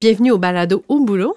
bienvenue 0.00 0.30
au 0.30 0.38
balado 0.38 0.84
au 0.88 1.00
boulot. 1.00 1.34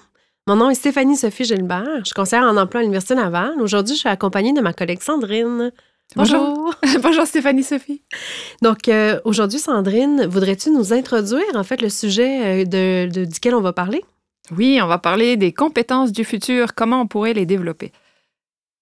Mon 0.47 0.55
nom 0.55 0.69
est 0.69 0.75
Stéphanie 0.75 1.17
Sophie 1.17 1.45
Gilbert, 1.45 1.99
je 1.99 2.05
suis 2.05 2.13
conseillère 2.13 2.45
en 2.45 2.57
emploi 2.57 2.79
à 2.79 2.83
l'Université 2.83 3.15
Laval. 3.15 3.59
Aujourd'hui, 3.59 3.95
je 3.95 4.01
suis 4.01 4.09
accompagnée 4.09 4.53
de 4.53 4.61
ma 4.61 4.71
collègue 4.71 5.01
Sandrine. 5.01 5.71
Bonjour. 6.15 6.75
Bonjour 7.01 7.25
Stéphanie 7.25 7.63
Sophie. 7.63 8.03
Donc 8.61 8.87
euh, 8.87 9.19
aujourd'hui, 9.25 9.57
Sandrine, 9.57 10.27
voudrais-tu 10.27 10.69
nous 10.69 10.93
introduire 10.93 11.55
en 11.55 11.63
fait 11.63 11.81
le 11.81 11.89
sujet 11.89 12.63
euh, 12.63 12.65
de, 12.65 13.25
duquel 13.25 13.55
on 13.55 13.61
va 13.61 13.73
parler? 13.73 14.03
Oui, 14.55 14.79
on 14.81 14.87
va 14.87 14.99
parler 14.99 15.37
des 15.37 15.53
compétences 15.53 16.11
du 16.11 16.23
futur, 16.23 16.75
comment 16.75 17.01
on 17.01 17.07
pourrait 17.07 17.33
les 17.33 17.47
développer. 17.47 17.91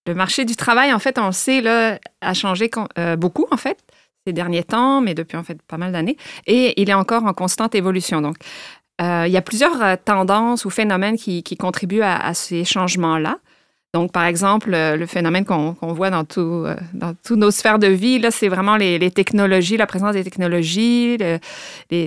Le 0.08 0.14
marché 0.14 0.44
du 0.44 0.56
travail, 0.56 0.92
en 0.92 1.00
fait, 1.00 1.20
on 1.20 1.28
le 1.28 1.32
sait, 1.32 1.62
là, 1.62 2.00
a 2.22 2.34
changé 2.34 2.72
euh, 2.98 3.16
beaucoup, 3.16 3.46
en 3.52 3.58
fait, 3.58 3.78
ces 4.26 4.34
derniers 4.34 4.64
temps, 4.64 5.02
mais 5.02 5.14
depuis, 5.14 5.38
en 5.38 5.44
fait, 5.44 5.62
pas 5.62 5.78
mal 5.78 5.92
d'années. 5.92 6.18
Et 6.48 6.82
il 6.82 6.90
est 6.90 6.96
encore 6.96 7.26
en 7.26 7.34
constante 7.34 7.76
évolution. 7.76 8.22
Donc, 8.22 8.38
euh, 9.02 9.24
il 9.28 9.32
y 9.32 9.38
a 9.38 9.42
plusieurs 9.42 9.82
euh, 9.82 9.96
tendances 10.04 10.66
ou 10.66 10.70
phénomènes 10.70 11.18
qui, 11.18 11.44
contribuent 11.58 12.02
à, 12.02 12.34
ces 12.34 12.66
changements-là. 12.66 13.38
Donc, 13.92 14.12
par 14.12 14.26
exemple, 14.26 14.72
euh, 14.74 14.96
le 14.98 15.08
phénomène 15.08 15.46
qu'on 15.46 15.74
voit 15.82 16.12
dans, 16.12 16.24
tout, 16.24 16.68
dans 16.94 17.16
toutes 17.26 17.40
nos 17.40 17.50
sphères 17.50 17.80
de 17.80 17.88
vie, 17.88 18.20
là, 18.20 18.30
c'est 18.30 18.48
vraiment 18.48 18.76
les, 18.76 19.10
technologies, 19.10 19.78
la 19.78 19.88
présence 19.88 20.14
des 20.14 20.24
technologies, 20.24 21.18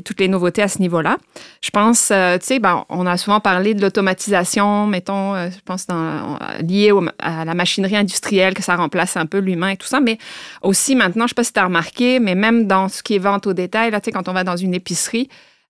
toutes 0.05 0.21
les 0.21 0.29
nouveautés 0.29 0.63
à 0.63 0.69
ce 0.69 0.79
niveau-là. 0.79 1.17
Je 1.61 1.71
pense, 1.71 2.09
tu 2.09 2.47
sais, 2.47 2.61
ben, 2.61 2.85
on 2.89 3.05
a 3.07 3.17
souvent 3.17 3.41
parlé 3.41 3.75
de 3.75 3.81
l'automatisation, 3.83 4.87
mettons, 4.87 5.35
je 5.35 5.61
pense, 5.65 5.89
dans, 5.89 6.39
liée 6.61 6.93
à 7.19 7.45
la 7.45 7.55
machinerie 7.55 7.97
industrielle, 7.97 8.55
que 8.55 8.63
ça 8.63 8.77
remplace 8.77 9.17
un 9.17 9.27
peu 9.27 9.39
l'humain 9.39 9.71
et 9.71 9.77
tout 9.77 9.89
ça, 9.89 9.99
mais 9.99 10.19
aussi 10.63 10.95
maintenant, 10.95 11.23
je 11.23 11.25
ne 11.25 11.29
sais 11.31 11.35
pas 11.35 11.45
si 11.45 11.53
tu 11.53 11.59
as 11.59 11.65
remarqué, 11.65 12.21
mais 12.21 12.37
même 12.37 12.69
dans 12.69 12.89
ce 12.89 13.03
qui 13.03 13.17
est 13.17 13.19
vente 13.19 13.49
au 13.49 13.55
détail, 13.55 13.91
là, 13.91 14.01
tu 14.01 14.05
sais, 14.05 14.13
quand 14.13 14.29
on 14.29 14.33
va 14.33 14.45
dans 14.45 14.57
une 14.57 14.75
épicerie, 14.75 15.29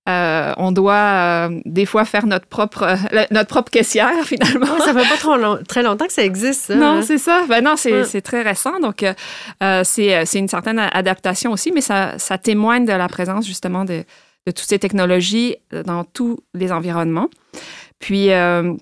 euh, 0.09 0.53
on 0.57 0.73
doit 0.73 0.95
euh, 0.95 1.61
des 1.65 1.87
fois 1.87 2.05
faire 2.05 2.27
notre 2.27 2.47
propre, 2.47 2.83
euh, 2.83 3.25
notre 3.31 3.49
propre 3.49 3.71
caissière, 3.71 4.13
finalement. 4.25 4.79
ça 4.81 4.93
fait 4.93 5.09
pas 5.09 5.17
trop 5.17 5.37
très 5.69 5.85
longtemps 5.85 6.07
que 6.07 6.13
ça 6.13 6.25
existe. 6.25 6.71
non, 6.71 6.87
hein. 6.87 7.03
c'est 7.03 7.19
ça. 7.19 7.45
Ben 7.49 7.63
non, 7.63 7.77
c'est 7.77 8.21
très 8.23 8.43
récent. 8.43 8.81
Donc, 8.81 9.05
c'est 9.85 10.39
une 10.39 10.49
certaine 10.49 10.81
adaptation 10.81 11.53
aussi, 11.53 11.71
mais 11.71 11.81
ça, 11.81 12.19
ça, 12.19 12.37
témoigne 12.37 12.85
de 12.85 12.93
la 12.93 13.07
présence, 13.07 13.47
justement, 13.47 13.85
de, 13.85 14.05
de 14.47 14.53
toutes 14.53 14.69
ces 14.69 14.81
technologies 14.81 15.57
dans 15.85 16.03
tous 16.03 16.39
les 16.53 16.73
environnements. 16.73 17.29
Puis, 18.01 18.27
tu 18.29 18.79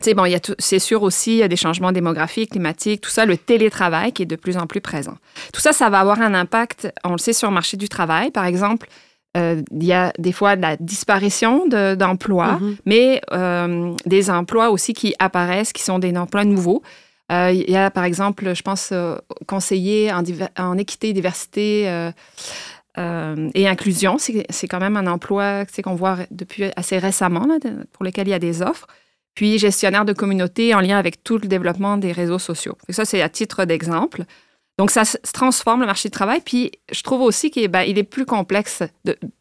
sais, 0.00 0.14
bon, 0.14 0.24
c'est 0.58 0.78
sûr 0.78 1.02
aussi, 1.02 1.32
il 1.32 1.38
y 1.38 1.42
a 1.42 1.48
des 1.48 1.56
changements 1.56 1.92
démographiques, 1.92 2.52
climatiques, 2.52 3.02
tout 3.02 3.10
ça, 3.10 3.26
le 3.26 3.36
télétravail 3.36 4.12
qui 4.12 4.22
est 4.22 4.26
de 4.26 4.36
plus 4.36 4.56
en 4.56 4.66
plus 4.66 4.80
présent. 4.80 5.18
Tout 5.52 5.60
ça, 5.60 5.74
ça 5.74 5.90
va 5.90 6.00
avoir 6.00 6.22
un 6.22 6.32
impact, 6.32 6.90
on 7.04 7.12
le 7.12 7.18
sait, 7.18 7.34
sur 7.34 7.48
le 7.48 7.54
marché 7.54 7.76
du 7.76 7.90
travail. 7.90 8.30
Par 8.30 8.46
exemple, 8.46 8.88
euh, 9.36 9.62
il 9.72 9.84
y 9.84 9.92
a 9.92 10.12
des 10.18 10.32
fois 10.32 10.56
de 10.56 10.62
la 10.62 10.76
disparition 10.76 11.66
d'emplois, 11.66 12.58
mhm. 12.58 12.76
mais 12.86 13.20
euh, 13.32 13.94
des 14.06 14.30
emplois 14.30 14.70
aussi 14.70 14.92
qui 14.92 15.14
apparaissent, 15.18 15.72
qui 15.72 15.82
sont 15.82 15.98
des 15.98 16.16
emplois 16.16 16.44
nouveaux. 16.44 16.82
Euh, 17.32 17.50
il 17.52 17.70
y 17.70 17.76
a, 17.76 17.90
par 17.90 18.04
exemple, 18.04 18.54
je 18.54 18.62
pense, 18.62 18.92
conseiller 19.46 20.12
en, 20.12 20.22
en, 20.58 20.78
équité, 20.78 21.12
diversité 21.12 22.10
et 22.96 23.68
inclusion. 23.68 24.18
C'est 24.18 24.68
quand 24.68 24.80
même 24.80 24.96
un 24.96 25.06
emploi 25.06 25.64
qu'on 25.82 25.94
voit 25.94 26.18
depuis 26.30 26.66
assez 26.76 26.98
récemment, 26.98 27.48
pour 27.92 28.04
lequel 28.04 28.28
il 28.28 28.30
y 28.30 28.34
a 28.34 28.38
des 28.38 28.62
offres. 28.62 28.86
Puis 29.34 29.58
gestionnaire 29.58 30.04
de 30.04 30.12
communauté 30.12 30.76
en 30.76 30.80
lien 30.80 30.96
avec 30.96 31.24
tout 31.24 31.38
le 31.38 31.48
développement 31.48 31.96
des 31.96 32.12
réseaux 32.12 32.38
sociaux. 32.38 32.78
Et 32.88 32.92
ça, 32.92 33.04
c'est 33.04 33.20
à 33.20 33.28
titre 33.28 33.64
d'exemple. 33.64 34.24
Donc, 34.76 34.90
ça 34.90 35.04
se 35.04 35.16
transforme 35.32 35.80
le 35.80 35.86
marché 35.86 36.08
du 36.08 36.12
travail. 36.12 36.40
Puis, 36.44 36.72
je 36.90 37.02
trouve 37.02 37.20
aussi 37.20 37.50
qu'il 37.50 37.62
est, 37.62 37.68
ben, 37.68 38.04
plus 38.04 38.26
complexe 38.26 38.82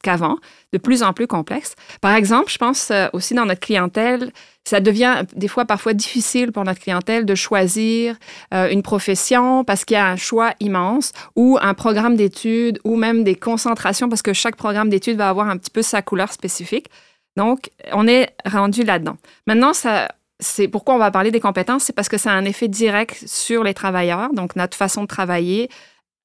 qu'avant, 0.04 0.38
de 0.74 0.78
plus 0.78 1.02
en 1.02 1.12
plus 1.14 1.26
complexe. 1.26 1.76
Par 2.02 2.14
exemple, 2.14 2.52
je 2.52 2.58
pense 2.58 2.92
euh, 2.92 3.08
aussi 3.14 3.34
dans 3.34 3.46
notre 3.46 3.60
clientèle, 3.60 4.32
ça 4.64 4.80
devient 4.80 5.24
des 5.36 5.48
fois 5.48 5.66
parfois 5.66 5.94
difficile 5.94 6.52
pour 6.52 6.64
notre 6.64 6.80
clientèle 6.80 7.26
de 7.26 7.36
choisir 7.36 8.16
euh, 8.54 8.70
une 8.70 8.84
profession 8.84 9.64
parce 9.64 9.86
qu'il 9.86 9.96
y 9.96 9.98
a 9.98 10.08
un 10.08 10.16
choix 10.16 10.54
immense 10.60 11.12
ou 11.36 11.58
un 11.62 11.74
programme 11.74 12.16
d'études 12.16 12.80
ou 12.84 12.96
même 12.96 13.24
des 13.24 13.36
concentrations 13.36 14.10
parce 14.10 14.22
que 14.22 14.34
chaque 14.34 14.56
programme 14.56 14.90
d'études 14.90 15.18
va 15.18 15.30
avoir 15.30 15.50
un 15.50 15.58
petit 15.58 15.72
peu 15.72 15.82
sa 15.82 16.02
couleur 16.02 16.32
spécifique. 16.32 16.88
Donc, 17.36 17.72
on 17.92 18.08
est 18.08 18.30
rendu 18.46 18.84
là-dedans. 18.84 19.18
Maintenant, 19.48 19.74
ça, 19.74 20.10
c'est 20.40 20.68
pourquoi 20.68 20.96
on 20.96 20.98
va 20.98 21.12
parler 21.12 21.32
des 21.32 21.40
compétences, 21.40 21.84
c'est 21.84 21.94
parce 21.94 22.10
que 22.10 22.18
ça 22.18 22.32
a 22.32 22.34
un 22.34 22.46
effet 22.46 22.68
direct 22.68 23.24
sur 23.28 23.64
les 23.64 23.74
travailleurs. 23.74 24.34
Donc, 24.34 24.56
notre 24.56 24.76
façon 24.76 25.04
de 25.04 25.08
travailler 25.08 25.70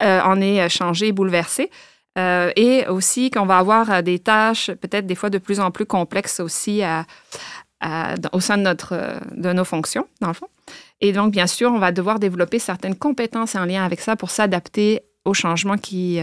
euh, 0.01 0.21
en 0.21 0.39
est 0.41 0.61
euh, 0.61 0.69
changée, 0.69 1.11
bouleversée. 1.11 1.69
Euh, 2.17 2.51
et 2.55 2.87
aussi 2.87 3.29
qu'on 3.29 3.45
va 3.45 3.59
avoir 3.59 4.01
des 4.01 4.19
tâches 4.19 4.71
peut-être 4.71 5.05
des 5.05 5.15
fois 5.15 5.29
de 5.29 5.37
plus 5.37 5.59
en 5.59 5.69
plus 5.69 5.85
complexes 5.85 6.39
aussi 6.39 6.81
au 8.33 8.39
sein 8.39 8.57
de, 8.57 8.63
notre, 8.63 9.19
de 9.31 9.53
nos 9.53 9.63
fonctions, 9.63 10.07
dans 10.19 10.29
le 10.29 10.33
fond. 10.33 10.47
Et 11.01 11.13
donc, 11.13 11.31
bien 11.31 11.47
sûr, 11.47 11.71
on 11.71 11.77
va 11.77 11.91
devoir 11.91 12.19
développer 12.19 12.59
certaines 12.59 12.95
compétences 12.95 13.55
en 13.55 13.63
lien 13.63 13.85
avec 13.85 14.01
ça 14.01 14.15
pour 14.15 14.31
s'adapter 14.31 15.01
aux 15.23 15.35
changements 15.35 15.77
qui, 15.77 16.19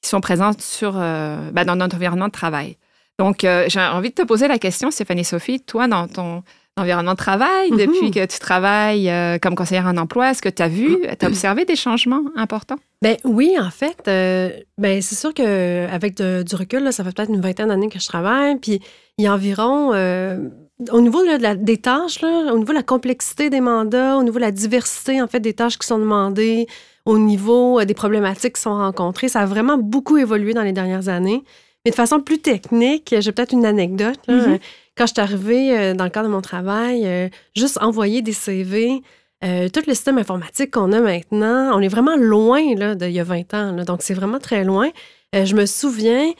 sont 0.00 0.20
présents 0.20 0.52
sur, 0.58 0.92
ben, 0.92 1.64
dans 1.66 1.76
notre 1.76 1.96
environnement 1.96 2.28
de 2.28 2.32
travail. 2.32 2.78
Donc, 3.18 3.40
j'ai 3.40 3.80
envie 3.80 4.10
de 4.10 4.14
te 4.14 4.22
poser 4.22 4.46
la 4.46 4.58
question, 4.58 4.92
Stéphanie 4.92 5.24
Sophie, 5.24 5.60
toi, 5.60 5.88
dans 5.88 6.06
ton 6.06 6.44
environnement 6.76 7.12
de 7.12 7.16
travail, 7.16 7.70
mhm. 7.70 7.78
depuis 7.78 8.10
que 8.10 8.24
tu 8.26 8.38
travailles 8.38 9.08
euh, 9.08 9.38
comme 9.38 9.54
conseillère 9.54 9.86
en 9.86 9.96
emploi, 9.96 10.30
est-ce 10.30 10.42
que 10.42 10.48
tu 10.48 10.62
as 10.62 10.68
vu, 10.68 10.98
tu 11.18 11.24
as 11.24 11.28
observé 11.28 11.64
des 11.64 11.76
changements 11.76 12.22
importants? 12.36 12.76
Ben 13.02 13.16
oui, 13.24 13.56
en 13.58 13.70
fait, 13.70 13.96
euh, 14.08 14.50
ben 14.78 15.00
c'est 15.00 15.14
sûr 15.14 15.32
qu'avec 15.32 16.16
du 16.16 16.54
recul, 16.54 16.92
ça 16.92 17.04
fait 17.04 17.14
peut-être 17.14 17.30
une 17.30 17.40
vingtaine 17.40 17.68
d'années 17.68 17.88
que 17.88 17.98
je 17.98 18.06
travaille, 18.06 18.56
puis 18.56 18.80
il 19.18 19.24
y 19.24 19.26
a 19.26 19.34
environ, 19.34 19.92
euh, 19.94 20.48
au 20.90 21.00
niveau 21.00 21.22
des 21.56 21.78
tâches, 21.78 22.22
au 22.22 22.58
niveau 22.58 22.72
de 22.72 22.78
la 22.78 22.82
complexité 22.82 23.48
des 23.48 23.60
mandats, 23.60 24.16
au 24.18 24.22
niveau 24.22 24.36
de 24.36 24.44
la 24.44 24.50
diversité, 24.50 25.22
en 25.22 25.28
fait, 25.28 25.40
des 25.40 25.54
tâches 25.54 25.78
qui 25.78 25.86
sont 25.86 25.98
demandées, 25.98 26.66
au 27.06 27.18
niveau 27.18 27.82
des 27.84 27.94
problématiques 27.94 28.56
qui 28.56 28.60
sont 28.60 28.76
rencontrées, 28.76 29.28
ça 29.28 29.40
a 29.40 29.46
vraiment 29.46 29.78
beaucoup 29.78 30.18
évolué 30.18 30.52
dans 30.52 30.62
les 30.62 30.72
dernières 30.72 31.08
années. 31.08 31.44
Mais 31.84 31.90
de 31.90 31.96
façon 31.96 32.20
plus 32.20 32.40
technique, 32.40 33.14
j'ai 33.16 33.32
peut-être 33.32 33.52
une 33.52 33.64
anecdote. 33.64 34.18
Mhm. 34.28 34.58
Quand 34.96 35.06
je 35.06 35.12
suis 35.12 35.20
arrivée 35.20 35.78
euh, 35.78 35.94
dans 35.94 36.04
le 36.04 36.10
cadre 36.10 36.28
de 36.28 36.32
mon 36.32 36.40
travail, 36.40 37.02
euh, 37.04 37.28
juste 37.54 37.78
envoyer 37.82 38.22
des 38.22 38.32
CV, 38.32 39.02
euh, 39.44 39.68
tout 39.68 39.82
le 39.86 39.92
système 39.92 40.16
informatique 40.16 40.70
qu'on 40.70 40.90
a 40.92 41.00
maintenant, 41.00 41.76
on 41.76 41.80
est 41.80 41.88
vraiment 41.88 42.16
loin 42.16 42.62
d'il 42.94 43.10
y 43.10 43.20
a 43.20 43.24
20 43.24 43.54
ans. 43.54 43.72
donc, 43.84 44.00
c'est 44.00 44.14
vraiment 44.14 44.38
très 44.38 44.64
loin. 44.64 44.88
je 45.34 45.54
me 45.54 45.66
souviens 45.66 46.32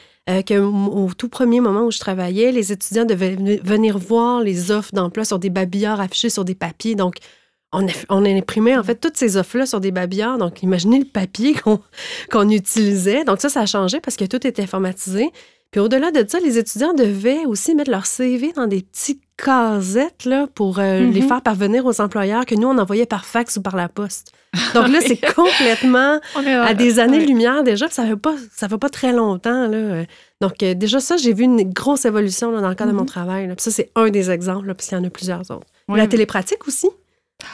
qu'au 0.48 1.10
tout 1.16 1.28
premier 1.28 1.60
moment 1.60 1.82
où 1.82 1.90
je 1.90 1.98
travaillais, 1.98 2.50
les 2.50 2.72
étudiants 2.72 3.04
devaient 3.04 3.36
venir 3.62 3.98
voir 3.98 4.40
les 4.40 4.70
offres 4.70 4.92
d'emploi 4.94 5.26
sur 5.26 5.38
des 5.38 5.50
babillards 5.50 6.00
affichés 6.00 6.30
sur 6.30 6.46
des 6.46 6.54
papiers. 6.54 6.94
Donc, 6.94 7.16
on 7.72 7.86
a, 7.86 8.28
imprimé 8.30 8.74
en 8.76 8.82
fait 8.82 8.94
toutes 8.94 9.18
ces 9.18 9.36
offres-là 9.36 9.66
sur 9.66 9.80
des 9.80 9.90
babillards. 9.90 10.38
Donc, 10.38 10.62
imaginez 10.62 10.98
le 11.00 11.04
papier 11.04 11.54
qu'on 12.30 12.48
utilisait. 12.48 13.24
Donc, 13.24 13.40
ça, 13.42 13.50
ça 13.50 13.60
a 13.60 13.66
changé 13.66 14.00
parce 14.00 14.16
que 14.16 14.24
tout 14.24 14.46
était 14.46 14.62
informatisé. 14.62 15.30
Puis 15.76 15.82
au-delà 15.82 16.10
de 16.10 16.24
ça, 16.26 16.40
les 16.40 16.56
étudiants 16.56 16.94
devaient 16.94 17.44
aussi 17.44 17.74
mettre 17.74 17.90
leur 17.90 18.06
CV 18.06 18.50
dans 18.52 18.66
des 18.66 18.80
petites 18.80 19.20
casettes 19.36 20.24
là, 20.24 20.46
pour 20.54 20.78
euh, 20.78 21.00
les 21.00 21.20
mhm. 21.20 21.28
faire 21.28 21.42
parvenir 21.42 21.84
aux 21.84 22.00
employeurs 22.00 22.46
que 22.46 22.54
nous, 22.54 22.66
on 22.66 22.78
envoyait 22.78 23.04
par 23.04 23.26
fax 23.26 23.58
ou 23.58 23.60
par 23.60 23.76
la 23.76 23.90
poste. 23.90 24.32
Donc 24.72 24.88
là, 24.88 25.00
c'est 25.06 25.20
complètement 25.34 26.18
à 26.34 26.72
des 26.72 26.98
années-lumière 26.98 27.62
déjà, 27.62 27.90
ça 27.90 28.04
ne 28.04 28.14
fait, 28.14 28.68
fait 28.68 28.78
pas 28.78 28.88
très 28.88 29.12
longtemps. 29.12 29.68
Là. 29.68 30.04
Donc 30.40 30.62
euh, 30.62 30.72
déjà 30.72 30.98
ça, 30.98 31.18
j'ai 31.18 31.34
vu 31.34 31.44
une 31.44 31.70
grosse 31.70 32.06
évolution 32.06 32.58
dans 32.58 32.70
le 32.70 32.74
cadre 32.74 32.92
de 32.92 32.96
mon 32.96 33.02
mhm. 33.02 33.08
travail. 33.08 33.46
Puis 33.48 33.56
ça, 33.58 33.70
c'est 33.70 33.90
un 33.96 34.08
des 34.08 34.30
exemples, 34.30 34.74
puis 34.74 34.86
il 34.90 34.94
y 34.94 34.96
en 34.96 35.04
a 35.04 35.10
plusieurs 35.10 35.42
autres. 35.50 35.66
La 35.88 36.06
télépratique 36.06 36.66
aussi. 36.66 36.88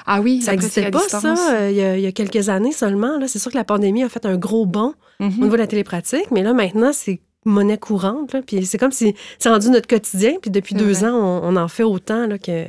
Ah 0.07 0.21
oui, 0.21 0.43
ça 0.43 0.53
n'existait 0.53 0.93
pas, 0.93 1.01
ça, 1.09 1.35
euh, 1.55 1.71
il, 1.73 2.01
y 2.01 2.07
a, 2.07 2.13
quelques 2.13 2.51
années 2.51 2.71
seulement. 2.71 3.19
C'est 3.27 3.41
sûr 3.41 3.51
que 3.51 3.59
la 3.59 3.65
pandémie 3.65 4.05
a 4.05 4.09
fait 4.09 4.27
un 4.27 4.37
gros 4.37 4.65
bond 4.65 4.95
au 5.19 5.25
mhm. 5.25 5.41
niveau 5.41 5.55
de 5.55 5.63
la 5.63 5.67
télépratique, 5.67 6.31
mais 6.31 6.45
là, 6.45 6.53
maintenant, 6.53 6.93
c'est 6.93 7.21
monnaie 7.45 7.79
courante. 7.79 8.37
puis 8.47 8.65
c'est 8.67 8.79
comme 8.79 8.93
si 8.93 9.15
c'est 9.39 9.49
rendu 9.49 9.71
notre 9.71 9.89
quotidien. 9.89 10.35
Puis 10.41 10.51
depuis 10.51 10.75
deux 10.75 11.05
ans, 11.05 11.41
on, 11.43 11.57
en 11.57 11.69
fait 11.69 11.83
autant 11.83 12.27
là, 12.27 12.39
que, 12.39 12.67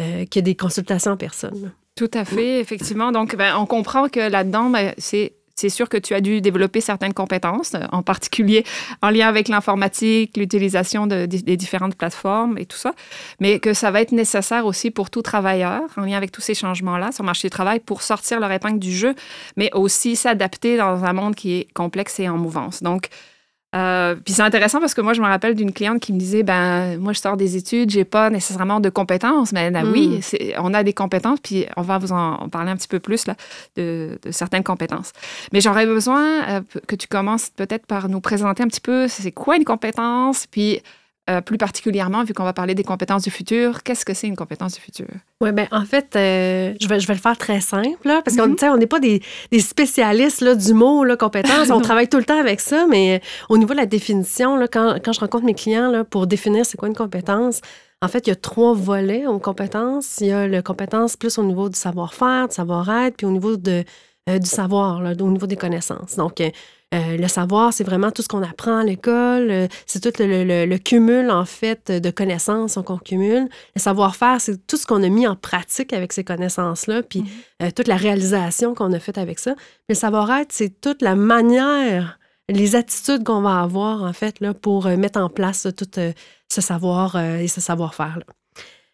euh, 0.00 0.24
que 0.30 0.40
des 0.40 0.54
consultations 0.54 1.12
en 1.12 1.16
personne. 1.16 1.72
Tout 1.94 2.10
à 2.12 2.24
fait, 2.24 2.60
effectivement. 2.60 3.10
Donc, 3.10 3.36
ben, 3.36 3.56
on 3.56 3.64
comprend 3.64 4.08
que 4.08 4.20
là-dedans, 4.20 4.68
ben, 4.68 4.92
c'est 4.98 5.32
c'est 5.58 5.70
sûr 5.70 5.88
que 5.88 5.96
tu 5.96 6.12
as 6.12 6.20
dû 6.20 6.42
développer 6.42 6.82
certaines 6.82 7.14
compétences, 7.14 7.74
en 7.90 8.02
particulier 8.02 8.62
en 9.00 9.08
lien 9.08 9.26
avec 9.26 9.48
l'informatique, 9.48 10.36
l'utilisation 10.36 11.06
de, 11.06 11.24
des 11.24 11.56
différentes 11.56 11.94
plateformes 11.96 12.58
et 12.58 12.66
tout 12.66 12.76
ça, 12.76 12.92
mais 13.40 13.58
que 13.58 13.72
ça 13.72 13.90
va 13.90 14.02
être 14.02 14.12
nécessaire 14.12 14.66
aussi 14.66 14.90
pour 14.90 15.08
tout 15.08 15.22
travailleur, 15.22 15.80
en 15.96 16.02
lien 16.02 16.18
avec 16.18 16.30
tous 16.30 16.42
ces 16.42 16.54
changements-là 16.54 17.10
sur 17.10 17.22
le 17.22 17.26
marché 17.26 17.48
du 17.48 17.52
travail, 17.52 17.80
pour 17.80 18.02
sortir 18.02 18.38
leur 18.38 18.52
épingle 18.52 18.78
du 18.78 18.92
jeu, 18.92 19.14
mais 19.56 19.70
aussi 19.72 20.14
s'adapter 20.14 20.76
dans 20.76 21.04
un 21.04 21.12
monde 21.14 21.34
qui 21.34 21.54
est 21.54 21.72
complexe 21.72 22.20
et 22.20 22.28
en 22.28 22.36
mouvance. 22.36 22.82
Donc, 22.82 23.08
euh, 23.76 24.14
puis 24.14 24.32
c'est 24.32 24.42
intéressant 24.42 24.80
parce 24.80 24.94
que 24.94 25.00
moi, 25.00 25.12
je 25.12 25.20
me 25.20 25.26
rappelle 25.26 25.54
d'une 25.54 25.72
cliente 25.72 26.00
qui 26.00 26.12
me 26.12 26.18
disait 26.18 26.42
ben 26.42 26.98
moi, 26.98 27.12
je 27.12 27.20
sors 27.20 27.36
des 27.36 27.56
études, 27.56 27.90
j'ai 27.90 28.04
pas 28.04 28.30
nécessairement 28.30 28.80
de 28.80 28.88
compétences. 28.88 29.52
Mais 29.52 29.70
ben, 29.70 29.86
oui, 29.92 30.20
hmm. 30.32 30.36
on 30.58 30.72
a 30.72 30.82
des 30.82 30.92
compétences, 30.92 31.40
puis 31.42 31.66
on 31.76 31.82
va 31.82 31.98
vous 31.98 32.12
en 32.12 32.48
parler 32.48 32.70
un 32.70 32.76
petit 32.76 32.88
peu 32.88 33.00
plus 33.00 33.26
là, 33.26 33.34
de, 33.76 34.18
certaines 34.30 34.64
compétences. 34.64 35.12
Mais 35.52 35.60
j'aurais 35.60 35.86
besoin 35.86 36.48
euh, 36.48 36.60
que 36.86 36.96
tu 36.96 37.06
commences 37.06 37.50
peut-être 37.50 37.86
par 37.86 38.08
nous 38.08 38.20
présenter 38.20 38.62
un 38.62 38.68
petit 38.68 38.80
peu 38.80 39.08
c'est 39.08 39.32
quoi 39.32 39.56
une 39.56 39.64
compétence, 39.64 40.46
puis 40.50 40.80
euh, 41.28 41.40
plus 41.40 41.58
particulièrement, 41.58 42.22
vu 42.22 42.34
qu'on 42.34 42.44
va 42.44 42.52
parler 42.52 42.74
des 42.74 42.84
compétences 42.84 43.24
du 43.24 43.30
futur, 43.30 43.82
qu'est-ce 43.82 44.04
que 44.04 44.14
c'est 44.14 44.28
une 44.28 44.36
compétence 44.36 44.74
du 44.74 44.80
futur? 44.80 45.08
Oui, 45.40 45.50
bien, 45.50 45.66
en 45.72 45.84
fait, 45.84 46.14
euh, 46.14 46.74
je, 46.80 46.86
vais, 46.86 47.00
je 47.00 47.06
vais 47.08 47.14
le 47.14 47.20
faire 47.20 47.36
très 47.36 47.60
simple, 47.60 47.98
parce 48.24 48.36
qu'on 48.36 48.48
mm-hmm. 48.48 48.70
on 48.70 48.76
n'est 48.76 48.86
pas 48.86 49.00
des, 49.00 49.20
des 49.50 49.58
spécialistes 49.60 50.40
là, 50.40 50.54
du 50.54 50.72
mot 50.72 51.02
là, 51.02 51.16
compétence. 51.16 51.68
on 51.70 51.80
travaille 51.80 52.08
tout 52.08 52.18
le 52.18 52.24
temps 52.24 52.38
avec 52.38 52.60
ça, 52.60 52.86
mais 52.88 53.16
euh, 53.16 53.18
au 53.48 53.58
niveau 53.58 53.72
de 53.72 53.78
la 53.78 53.86
définition, 53.86 54.56
là, 54.56 54.68
quand, 54.68 54.98
quand 55.04 55.12
je 55.12 55.20
rencontre 55.20 55.44
mes 55.44 55.54
clients 55.54 55.90
là, 55.90 56.04
pour 56.04 56.28
définir 56.28 56.64
c'est 56.64 56.76
quoi 56.76 56.88
une 56.88 56.94
compétence, 56.94 57.60
en 58.02 58.08
fait, 58.08 58.26
il 58.26 58.30
y 58.30 58.32
a 58.32 58.36
trois 58.36 58.74
volets 58.74 59.26
aux 59.26 59.38
compétences. 59.38 60.18
Il 60.20 60.26
y 60.28 60.32
a 60.32 60.46
la 60.46 60.62
compétence 60.62 61.16
plus 61.16 61.38
au 61.38 61.42
niveau 61.42 61.68
du 61.68 61.78
savoir-faire, 61.78 62.48
du 62.48 62.54
savoir-être, 62.54 63.16
puis 63.16 63.26
au 63.26 63.30
niveau 63.30 63.56
de, 63.56 63.84
du 64.26 64.46
savoir, 64.46 65.00
là, 65.02 65.12
au 65.20 65.30
niveau 65.30 65.46
des 65.46 65.56
connaissances. 65.56 66.16
Donc, 66.16 66.40
euh, 66.94 67.16
le 67.16 67.26
savoir, 67.26 67.72
c'est 67.72 67.82
vraiment 67.82 68.12
tout 68.12 68.22
ce 68.22 68.28
qu'on 68.28 68.42
apprend 68.42 68.78
à 68.78 68.84
l'école. 68.84 69.50
Euh, 69.50 69.66
c'est 69.86 70.00
tout 70.00 70.12
le, 70.20 70.76
cumul, 70.76 71.30
en 71.30 71.44
fait, 71.44 71.90
de 71.90 72.10
connaissances 72.10 72.78
qu'on 72.84 72.98
cumule. 72.98 73.48
Le 73.74 73.80
savoir-faire, 73.80 74.40
c'est 74.40 74.66
tout 74.66 74.76
ce 74.76 74.86
qu'on 74.86 75.02
a 75.02 75.08
mis 75.08 75.26
en 75.26 75.34
pratique 75.34 75.92
avec 75.92 76.12
ces 76.12 76.22
connaissances-là, 76.22 77.02
puis 77.02 77.20
mhm. 77.20 77.28
euh, 77.64 77.70
toute 77.74 77.88
la 77.88 77.96
réalisation 77.96 78.74
qu'on 78.74 78.92
a 78.92 79.00
faite 79.00 79.18
avec 79.18 79.40
ça. 79.40 79.54
Mais 79.88 79.94
le 79.94 79.96
savoir-être, 79.96 80.52
c'est 80.52 80.80
toute 80.80 81.02
la 81.02 81.16
manière, 81.16 82.20
les 82.48 82.76
attitudes 82.76 83.24
qu'on 83.24 83.40
va 83.40 83.60
avoir, 83.60 84.04
en 84.04 84.12
fait, 84.12 84.38
là, 84.40 84.54
pour 84.54 84.86
mettre 84.86 85.18
en 85.18 85.28
place 85.28 85.66
tout 85.76 86.00
ce 86.48 86.60
savoir 86.60 87.16
et 87.16 87.48
ce 87.48 87.60
savoir-faire. 87.60 88.20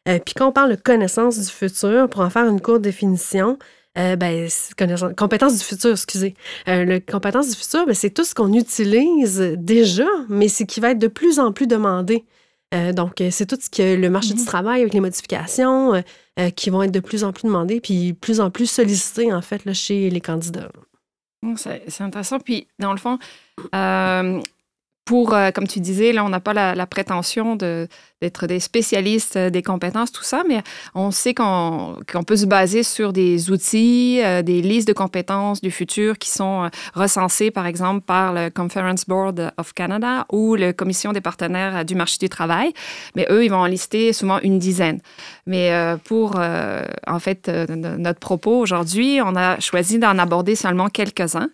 puis 0.07 0.35
quand 0.35 0.49
on 0.49 0.53
parle 0.53 0.71
de 0.71 0.81
connaissances 0.81 1.39
du 1.39 1.49
futur, 1.49 2.09
pour 2.09 2.23
en 2.23 2.31
faire 2.31 2.49
une 2.49 2.63
courte 2.63 2.81
définition, 2.81 3.59
euh, 3.99 4.17
ben, 4.17 4.49
compétences 5.17 5.59
du 5.59 5.65
futur, 5.65 5.91
excusez. 5.91 6.35
Euh, 6.67 6.85
le 6.85 7.01
compétence 7.01 7.51
du 7.51 7.57
futur, 7.57 7.87
ben, 7.87 7.95
c'est 7.95 8.11
tout 8.11 8.25
ce 8.25 8.35
qu'on 8.35 8.53
utilise 8.53 9.39
déjà, 9.59 10.07
mais 10.29 10.49
c'est 10.49 10.65
qui 10.65 10.81
va 10.81 10.93
être 10.93 10.99
de 10.99 11.09
plus 11.09 11.39
en 11.39 11.53
plus 11.53 11.67
demandé. 11.67 12.25
Euh, 12.75 12.93
donc, 12.93 13.23
c'est 13.31 13.45
tout 13.45 13.59
ce 13.61 13.69
que 13.69 13.97
le 13.97 14.09
marché 14.09 14.33
du 14.33 14.41
mm-hmm. 14.41 14.47
travail 14.47 14.81
avec 14.81 14.95
les 14.95 15.01
modifications 15.01 16.03
qui 16.57 16.71
vont 16.71 16.83
être 16.83 16.91
de 16.91 17.01
plus 17.01 17.23
en 17.25 17.33
plus 17.33 17.47
demandées, 17.47 17.81
puis 17.81 18.15
plus 18.15 18.41
en 18.41 18.51
plus 18.51 18.67
sollicitées, 18.67 19.33
en 19.33 19.43
fait, 19.43 19.67
là, 19.67 19.75
chez 19.75 20.09
les 20.09 20.21
candidats. 20.23 20.71
C'est 21.57 22.01
intéressant. 22.01 22.39
Puis, 22.39 22.69
dans 22.79 22.93
le 22.93 22.99
fond, 22.99 23.19
pour, 25.05 25.35
euh, 25.35 25.51
comme 25.51 25.67
tu 25.67 25.81
disais, 25.81 26.13
là, 26.13 26.25
on 26.25 26.29
n'a 26.29 26.39
pas 26.39 26.53
la, 26.53 26.87
prétention 26.87 27.57
d'être 27.57 28.47
des 28.47 28.61
spécialistes 28.61 29.37
euh, 29.37 29.51
des 29.51 29.63
compétences, 29.63 30.13
tout 30.13 30.23
ça, 30.23 30.43
mais 30.49 30.63
on 30.95 31.11
sait 31.11 31.35
qu'on 31.35 31.97
peut 32.27 32.37
se 32.37 32.47
baser 32.47 32.83
sur 32.83 33.13
des 33.13 33.51
outils, 33.51 34.21
euh, 34.23 34.43
des 34.43 34.63
listes 34.63 34.87
de 34.87 34.93
compétences 34.93 35.61
du 35.61 35.71
futur 35.71 36.19
qui 36.19 36.31
sont 36.31 36.71
recensées, 36.95 37.51
par 37.51 37.67
exemple, 37.67 38.03
par 38.03 38.33
le 38.33 38.51
Conference 38.51 39.07
Board 39.07 39.53
of 39.57 39.73
Canada 39.73 40.27
ou 40.31 40.55
la 40.55 40.73
Commission 40.73 41.13
des 41.13 41.21
partenaires 41.21 41.85
du 41.85 41.95
marché 41.95 42.19
du 42.21 42.29
travail. 42.29 42.73
Mais 43.17 43.27
eux, 43.31 43.45
ils 43.45 43.51
vont 43.51 43.59
en 43.59 43.67
lister 43.67 44.13
souvent 44.13 44.39
une 44.43 44.59
dizaine. 44.59 45.01
Mais 45.47 45.73
pour, 46.05 46.37
en 46.37 47.19
fait, 47.19 47.49
notre 47.49 48.21
propos 48.21 48.59
aujourd'hui, 48.59 49.21
on 49.23 49.35
a 49.35 49.59
choisi 49.61 49.99
d'en 49.99 50.19
aborder 50.19 50.55
seulement 50.55 50.89
quelques-uns. 50.89 51.49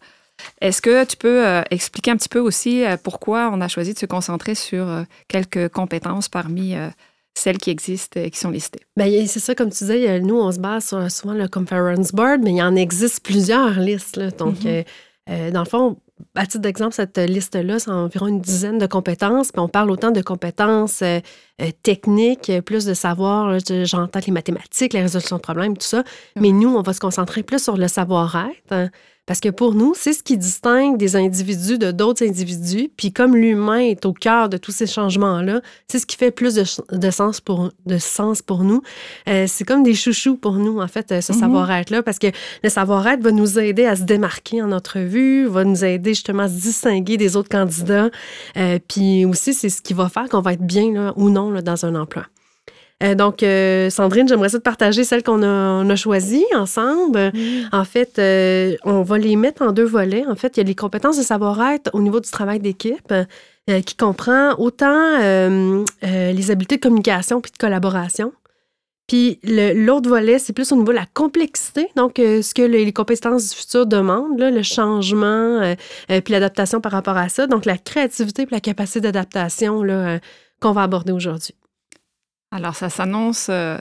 Est-ce 0.60 0.82
que 0.82 1.04
tu 1.04 1.16
peux 1.16 1.46
euh, 1.46 1.62
expliquer 1.70 2.10
un 2.10 2.16
petit 2.16 2.28
peu 2.28 2.40
aussi 2.40 2.84
euh, 2.84 2.96
pourquoi 3.02 3.50
on 3.52 3.60
a 3.60 3.68
choisi 3.68 3.94
de 3.94 3.98
se 3.98 4.06
concentrer 4.06 4.54
sur 4.54 4.88
euh, 4.88 5.02
quelques 5.28 5.68
compétences 5.68 6.28
parmi 6.28 6.74
celles 7.34 7.58
qui 7.58 7.70
existent 7.70 8.20
et 8.20 8.30
qui 8.30 8.38
sont 8.38 8.50
listées? 8.50 8.80
Bien, 8.96 9.26
c'est 9.26 9.40
ça, 9.40 9.54
comme 9.54 9.70
tu 9.70 9.84
disais, 9.84 10.20
nous, 10.20 10.36
on 10.36 10.50
se 10.50 10.58
base 10.58 10.88
sur 10.88 11.10
souvent 11.10 11.34
le 11.34 11.48
Conference 11.48 12.12
Board, 12.12 12.40
mais 12.42 12.50
il 12.50 12.56
y 12.56 12.62
en 12.62 12.74
existe 12.76 13.24
plusieurs 13.24 13.78
listes. 13.78 14.18
Donc, 14.38 14.56
mm-hmm. 14.56 15.52
dans 15.52 15.60
le 15.60 15.68
fond, 15.68 15.96
à 16.34 16.46
titre 16.46 16.62
d'exemple, 16.62 16.94
cette 16.94 17.18
liste-là, 17.18 17.78
c'est 17.78 17.90
environ 17.90 18.26
une 18.26 18.40
dizaine 18.40 18.78
de 18.78 18.86
compétences. 18.86 19.52
Puis 19.52 19.60
on 19.60 19.68
parle 19.68 19.90
autant 19.92 20.10
de 20.10 20.20
compétences 20.20 21.04
techniques, 21.84 22.50
plus 22.64 22.84
de 22.84 22.94
savoir, 22.94 23.56
j'entends 23.84 24.20
les 24.26 24.32
mathématiques, 24.32 24.92
la 24.92 25.02
résolution 25.02 25.36
de 25.36 25.42
problèmes, 25.42 25.76
tout 25.76 25.86
ça. 25.86 26.02
Mais 26.34 26.50
nous, 26.50 26.74
on 26.74 26.82
va 26.82 26.92
se 26.92 27.00
concentrer 27.00 27.44
plus 27.44 27.62
sur 27.62 27.76
le 27.76 27.86
savoir-être. 27.86 28.72
Hein. 28.72 28.90
Parce 29.28 29.40
que 29.40 29.50
pour 29.50 29.74
nous, 29.74 29.92
c'est 29.94 30.14
ce 30.14 30.22
qui 30.22 30.38
distingue 30.38 30.96
des 30.96 31.14
individus 31.14 31.76
de 31.76 31.90
d'autres 31.90 32.26
individus. 32.26 32.90
Puis 32.96 33.12
comme 33.12 33.36
l'humain 33.36 33.80
est 33.80 34.06
au 34.06 34.14
cœur 34.14 34.48
de 34.48 34.56
tous 34.56 34.72
ces 34.72 34.86
changements-là, 34.86 35.60
c'est 35.86 35.98
ce 35.98 36.06
qui 36.06 36.16
fait 36.16 36.30
plus 36.30 36.54
de, 36.54 37.10
sens, 37.10 37.40
pour, 37.42 37.70
de 37.84 37.98
sens 37.98 38.40
pour 38.40 38.64
nous. 38.64 38.80
Euh, 39.28 39.44
c'est 39.46 39.64
comme 39.64 39.82
des 39.82 39.92
chouchous 39.92 40.38
pour 40.38 40.54
nous, 40.54 40.80
en 40.80 40.88
fait, 40.88 41.12
euh, 41.12 41.20
ce 41.20 41.34
mhm. 41.34 41.40
savoir-être-là, 41.40 42.02
parce 42.02 42.18
que 42.18 42.28
le 42.64 42.70
savoir-être 42.70 43.20
va 43.20 43.30
nous 43.30 43.58
aider 43.58 43.84
à 43.84 43.96
se 43.96 44.04
démarquer 44.04 44.62
en 44.62 44.72
entrevue, 44.72 45.44
va 45.44 45.62
nous 45.62 45.84
aider 45.84 46.14
justement 46.14 46.44
à 46.44 46.48
se 46.48 46.58
distinguer 46.62 47.18
des 47.18 47.36
autres 47.36 47.50
candidats. 47.50 48.08
Euh, 48.56 48.78
puis 48.88 49.26
aussi, 49.26 49.52
c'est 49.52 49.68
ce 49.68 49.82
qui 49.82 49.92
va 49.92 50.08
faire 50.08 50.30
qu'on 50.30 50.40
va 50.40 50.54
être 50.54 50.66
bien 50.66 50.90
là, 50.90 51.12
ou 51.16 51.28
non 51.28 51.50
là, 51.50 51.60
dans 51.60 51.84
un 51.84 51.94
emploi. 51.96 52.24
Euh, 53.02 53.14
donc, 53.14 53.42
euh, 53.42 53.90
Sandrine, 53.90 54.28
j'aimerais 54.28 54.48
ça 54.48 54.58
te 54.58 54.62
partager 54.62 55.04
celle 55.04 55.22
qu'on 55.22 55.42
a, 55.42 55.46
on 55.46 55.88
a 55.88 55.96
choisie 55.96 56.44
ensemble. 56.54 57.32
En 57.72 57.84
fait, 57.84 58.18
euh, 58.18 58.76
on 58.84 59.02
va 59.02 59.18
les 59.18 59.36
mettre 59.36 59.62
en 59.62 59.72
deux 59.72 59.84
volets. 59.84 60.26
En 60.26 60.34
fait, 60.34 60.56
il 60.56 60.60
y 60.60 60.62
a 60.62 60.64
les 60.64 60.74
compétences 60.74 61.18
de 61.18 61.22
savoir-être 61.22 61.90
au 61.92 62.00
niveau 62.00 62.20
du 62.20 62.30
travail 62.30 62.60
d'équipe. 62.60 63.14
qui 63.84 63.96
comprend 63.96 64.54
autant 64.58 65.18
les 66.02 66.50
habiletés 66.50 66.76
de 66.76 66.80
communication 66.80 67.42
puis 67.42 67.52
de 67.52 67.58
collaboration. 67.58 68.32
Puis 69.06 69.40
l'autre 69.44 70.08
volet, 70.08 70.38
c'est 70.38 70.54
plus 70.54 70.72
au 70.72 70.76
niveau 70.76 70.92
de 70.92 70.96
la 70.96 71.06
complexité, 71.12 71.88
donc 71.94 72.14
ce 72.16 72.54
que 72.54 72.62
les, 72.62 72.92
compétences 72.94 73.50
du 73.50 73.56
futur 73.56 73.86
demandent, 73.86 74.38
le 74.38 74.62
changement, 74.62 75.74
puis 76.08 76.32
l'adaptation 76.32 76.80
par 76.80 76.92
rapport 76.92 77.18
à 77.18 77.28
ça, 77.28 77.46
donc 77.46 77.66
la 77.66 77.76
créativité 77.76 78.46
puis 78.46 78.54
la 78.54 78.60
capacité 78.60 79.02
d'adaptation 79.02 79.82
qu'on 80.60 80.72
va 80.72 80.82
aborder 80.82 81.12
aujourd'hui. 81.12 81.54
Alors, 82.50 82.74
ça 82.74 82.88
s'annonce 82.88 83.48
euh, 83.50 83.76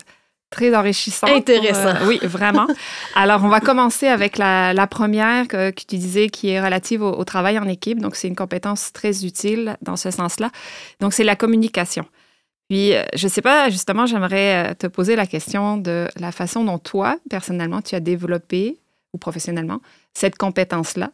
très 0.49 0.75
enrichissant. 0.75 1.27
Intéressant. 1.27 1.95
Euh, 1.95 2.07
oui, 2.07 2.19
vraiment. 2.24 2.67
Alors, 3.15 3.43
on 3.43 3.47
va 3.47 3.59
commencer 3.59 4.07
avec 4.07 4.38
la, 4.38 4.88
première 4.88 5.47
que, 5.47 5.71
tu 5.71 5.97
disais 5.97 6.29
qui 6.29 6.50
est 6.50 6.62
relative 6.62 7.01
au, 7.01 7.24
travail 7.24 7.57
en 7.59 7.67
équipe. 7.67 8.00
Donc, 8.00 8.15
c'est 8.15 8.27
une 8.27 8.36
compétence 8.36 8.91
très 8.93 9.25
utile 9.25 9.77
dans 9.81 9.95
ce 9.95 10.12
sens-là. 10.12 10.51
Donc, 11.00 11.13
c'est 11.13 11.24
la 11.24 11.36
communication. 11.36 12.05
Puis, 12.69 12.93
euh, 12.93 13.03
je 13.15 13.27
ne 13.27 13.31
sais 13.31 13.41
pas, 13.41 13.69
justement, 13.69 14.05
j'aimerais 14.05 14.75
te 14.75 14.88
poser 14.88 15.15
la 15.15 15.25
question 15.25 15.77
de 15.77 16.07
la 16.19 16.31
façon 16.31 16.63
dont 16.65 16.79
toi, 16.79 17.17
personnellement, 17.29 17.81
tu 17.81 17.95
as 17.95 18.01
développé, 18.01 18.77
ou 19.13 19.17
professionnellement, 19.17 19.81
cette 20.13 20.38
compétence-là 20.38 21.12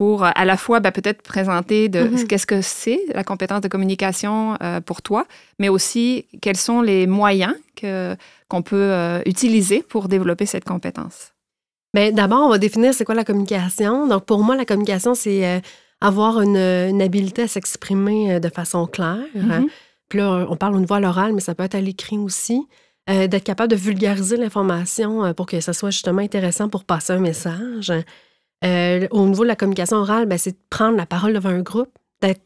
pour 0.00 0.24
euh, 0.24 0.30
à 0.34 0.46
la 0.46 0.56
fois 0.56 0.80
ben, 0.80 0.92
peut-être 0.92 1.20
présenter 1.20 1.90
de 1.90 2.00
mm-hmm. 2.00 2.26
qu'est-ce 2.26 2.46
que 2.46 2.62
c'est 2.62 3.00
la 3.12 3.22
compétence 3.22 3.60
de 3.60 3.68
communication 3.68 4.56
euh, 4.62 4.80
pour 4.80 5.02
toi, 5.02 5.26
mais 5.58 5.68
aussi 5.68 6.24
quels 6.40 6.56
sont 6.56 6.80
les 6.80 7.06
moyens 7.06 7.54
qu'on 7.82 8.62
peut 8.62 8.76
euh, 8.76 9.20
utiliser 9.26 9.82
pour 9.82 10.08
développer 10.08 10.46
cette 10.46 10.64
compétence. 10.64 11.34
Bien, 11.92 12.12
d'abord, 12.12 12.46
on 12.46 12.48
va 12.48 12.56
définir 12.56 12.94
c'est 12.94 13.04
quoi 13.04 13.14
la 13.14 13.24
communication. 13.24 14.06
Donc, 14.06 14.24
pour 14.24 14.42
moi, 14.42 14.56
la 14.56 14.64
communication, 14.64 15.14
c'est 15.14 15.60
avoir 16.00 16.40
une, 16.40 17.02
habileté 17.02 17.42
à 17.42 17.48
s'exprimer 17.48 18.40
de 18.40 18.48
façon 18.48 18.86
claire. 18.86 19.26
Mm-hmm. 19.36 19.66
Puis 20.08 20.18
là, 20.18 20.46
on 20.48 20.56
parle 20.56 20.76
au 20.76 20.80
niveau 20.80 20.94
à 20.94 21.00
l'oral, 21.00 21.34
mais 21.34 21.40
ça 21.42 21.54
peut 21.54 21.64
être 21.64 21.74
à 21.74 21.80
l'écrit 21.80 22.16
aussi. 22.16 22.66
d'être 23.06 23.44
capable 23.44 23.70
de 23.70 23.76
vulgariser 23.76 24.38
l'information 24.38 25.34
pour 25.34 25.44
que 25.44 25.60
ça 25.60 25.74
soit 25.74 25.90
justement 25.90 26.22
intéressant 26.22 26.70
pour 26.70 26.84
passer 26.84 27.12
un 27.12 27.18
message. 27.18 27.92
Euh, 28.64 29.08
au 29.10 29.26
niveau 29.26 29.42
de 29.42 29.48
la 29.48 29.56
communication 29.56 29.96
orale, 29.96 30.26
ben, 30.26 30.38
c'est 30.38 30.52
de 30.52 30.58
prendre 30.68 30.96
la 30.96 31.06
parole 31.06 31.32
devant 31.32 31.48
un 31.50 31.62
groupe, 31.62 31.90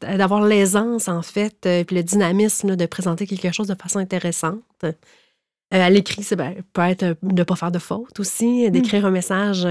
d'avoir 0.00 0.42
l'aisance, 0.44 1.08
en 1.08 1.22
fait, 1.22 1.66
euh, 1.66 1.82
puis 1.82 1.96
le 1.96 2.02
dynamisme 2.02 2.76
de 2.76 2.86
présenter 2.86 3.26
quelque 3.26 3.52
chose 3.52 3.66
de 3.66 3.74
façon 3.74 3.98
intéressante. 3.98 4.62
Euh, 4.84 4.92
à 5.70 5.90
l'écrit, 5.90 6.22
ça 6.22 6.36
ben, 6.36 6.54
peut 6.72 6.82
être 6.82 7.04
de 7.04 7.16
ne 7.32 7.42
pas 7.42 7.56
faire 7.56 7.72
de 7.72 7.80
faute 7.80 8.20
aussi, 8.20 8.70
d'écrire 8.70 9.02
mm. 9.02 9.06
un 9.06 9.10
message 9.10 9.68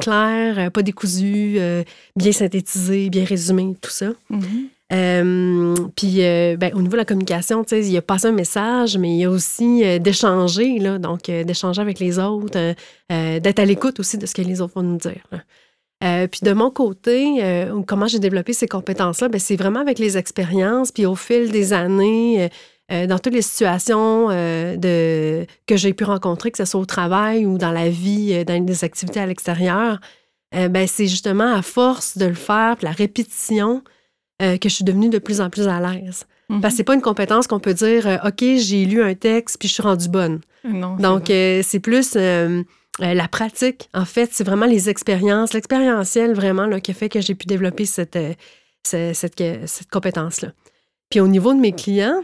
clair, 0.00 0.70
pas 0.70 0.82
décousu, 0.82 1.58
bien 2.14 2.32
synthétisé, 2.32 3.10
bien 3.10 3.24
résumé, 3.24 3.74
tout 3.80 3.90
ça. 3.90 4.12
Mm-hmm. 4.92 5.90
puis, 5.96 6.18
ben, 6.56 6.72
au 6.74 6.80
niveau 6.80 6.92
de 6.92 6.96
la 6.96 7.04
communication, 7.04 7.64
il 7.72 7.90
y 7.90 7.96
a 7.96 8.02
pas 8.02 8.26
un 8.26 8.32
message, 8.32 8.96
mais 8.96 9.10
il 9.10 9.18
y 9.18 9.24
a 9.24 9.30
aussi 9.30 9.82
d'échanger, 10.00 10.78
donc 10.98 11.24
d'échanger 11.24 11.80
avec 11.82 11.98
les 11.98 12.18
autres, 12.18 12.74
d'être 13.08 13.58
à 13.58 13.64
l'écoute 13.64 13.98
aussi 13.98 14.16
de 14.16 14.26
ce 14.26 14.34
que 14.34 14.42
les 14.42 14.60
autres 14.60 14.74
vont 14.74 14.82
nous 14.82 14.98
dire. 14.98 15.24
puis 16.30 16.40
de 16.42 16.52
mon 16.52 16.70
côté, 16.70 17.66
comment 17.86 18.06
j'ai 18.06 18.20
développé 18.20 18.52
ces 18.52 18.68
compétences-là, 18.68 19.28
ben, 19.28 19.40
c'est 19.40 19.56
vraiment 19.56 19.80
avec 19.80 19.98
les 19.98 20.16
expériences, 20.16 20.92
puis 20.92 21.04
au 21.04 21.16
fil 21.16 21.50
des 21.50 21.72
années, 21.72 22.48
dans 22.88 23.18
toutes 23.18 23.34
les 23.34 23.42
situations 23.42 24.28
que 24.28 25.46
j'ai 25.76 25.94
pu 25.94 26.04
rencontrer, 26.04 26.52
que 26.52 26.58
ce 26.58 26.64
soit 26.64 26.80
au 26.80 26.86
travail 26.86 27.44
ou 27.44 27.58
dans 27.58 27.72
la 27.72 27.88
vie, 27.88 28.44
dans 28.44 28.64
des 28.64 28.84
activités 28.84 29.18
à 29.18 29.26
l'extérieur, 29.26 29.98
ben, 30.52 30.86
c'est 30.86 31.08
justement 31.08 31.52
à 31.52 31.62
force 31.62 32.16
de 32.16 32.26
le 32.26 32.34
faire, 32.34 32.76
puis 32.76 32.84
la 32.84 32.92
répétition, 32.92 33.82
que 34.38 34.68
je 34.68 34.74
suis 34.74 34.84
devenue 34.84 35.08
de 35.08 35.18
plus 35.18 35.40
en 35.40 35.50
plus 35.50 35.66
à 35.68 35.80
l'aise. 35.80 36.26
Parce 36.48 36.74
que 36.74 36.76
c'est 36.76 36.84
pas 36.84 36.94
une 36.94 37.02
compétence 37.02 37.46
qu'on 37.46 37.58
peut 37.58 37.74
dire, 37.74 38.06
euh, 38.06 38.16
OK, 38.24 38.40
j'ai 38.40 38.84
lu 38.84 39.02
un 39.02 39.14
texte 39.14 39.56
puis 39.58 39.68
je 39.68 39.74
suis 39.74 39.82
rendue 39.82 40.08
bonne. 40.08 40.40
Non, 40.64 40.96
Donc, 40.96 41.30
euh, 41.30 41.60
c'est 41.64 41.80
plus 41.80 42.14
euh, 42.16 42.62
la 42.98 43.28
pratique. 43.28 43.88
En 43.94 44.04
fait, 44.04 44.30
c'est 44.32 44.44
vraiment 44.44 44.66
les 44.66 44.88
expériences, 44.88 45.52
l'expérientiel 45.52 46.34
vraiment 46.34 46.66
là, 46.66 46.80
qui 46.80 46.92
a 46.92 46.94
fait 46.94 47.08
que 47.08 47.20
j'ai 47.20 47.34
pu 47.34 47.46
développer 47.46 47.84
cette, 47.84 48.18
cette, 48.82 49.14
cette, 49.14 49.90
compétence-là. 49.90 50.52
Puis 51.10 51.20
au 51.20 51.28
niveau 51.28 51.52
de 51.52 51.58
mes 51.58 51.72
clients, 51.72 52.22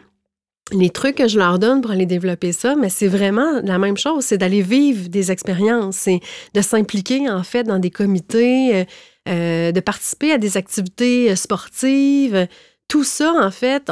les 0.73 0.91
trucs 0.91 1.17
que 1.17 1.29
je 1.29 1.39
leur 1.39 1.59
donne 1.59 1.83
pour 1.83 1.91
aller 1.91 2.07
développer 2.07 2.53
ça, 2.53 2.75
mais 2.77 2.89
c'est 2.89 3.09
vraiment 3.09 3.61
la 3.63 3.79
même 3.79 3.97
chose, 3.97 4.25
c'est 4.25 4.39
d'aller 4.39 4.63
vivre 4.63 5.09
des 5.09 5.31
expériences, 5.31 5.97
c'est 5.97 6.21
de 6.55 6.61
s'impliquer 6.61 7.29
en 7.29 7.43
fait 7.43 7.65
dans 7.65 7.79
des 7.79 7.91
comités, 7.91 8.87
de 9.27 9.81
participer 9.81 10.33
à 10.33 10.39
des 10.39 10.57
activités 10.57 11.35
sportives, 11.37 12.49
tout 12.89 13.05
ça, 13.05 13.33
en 13.41 13.51
fait, 13.51 13.91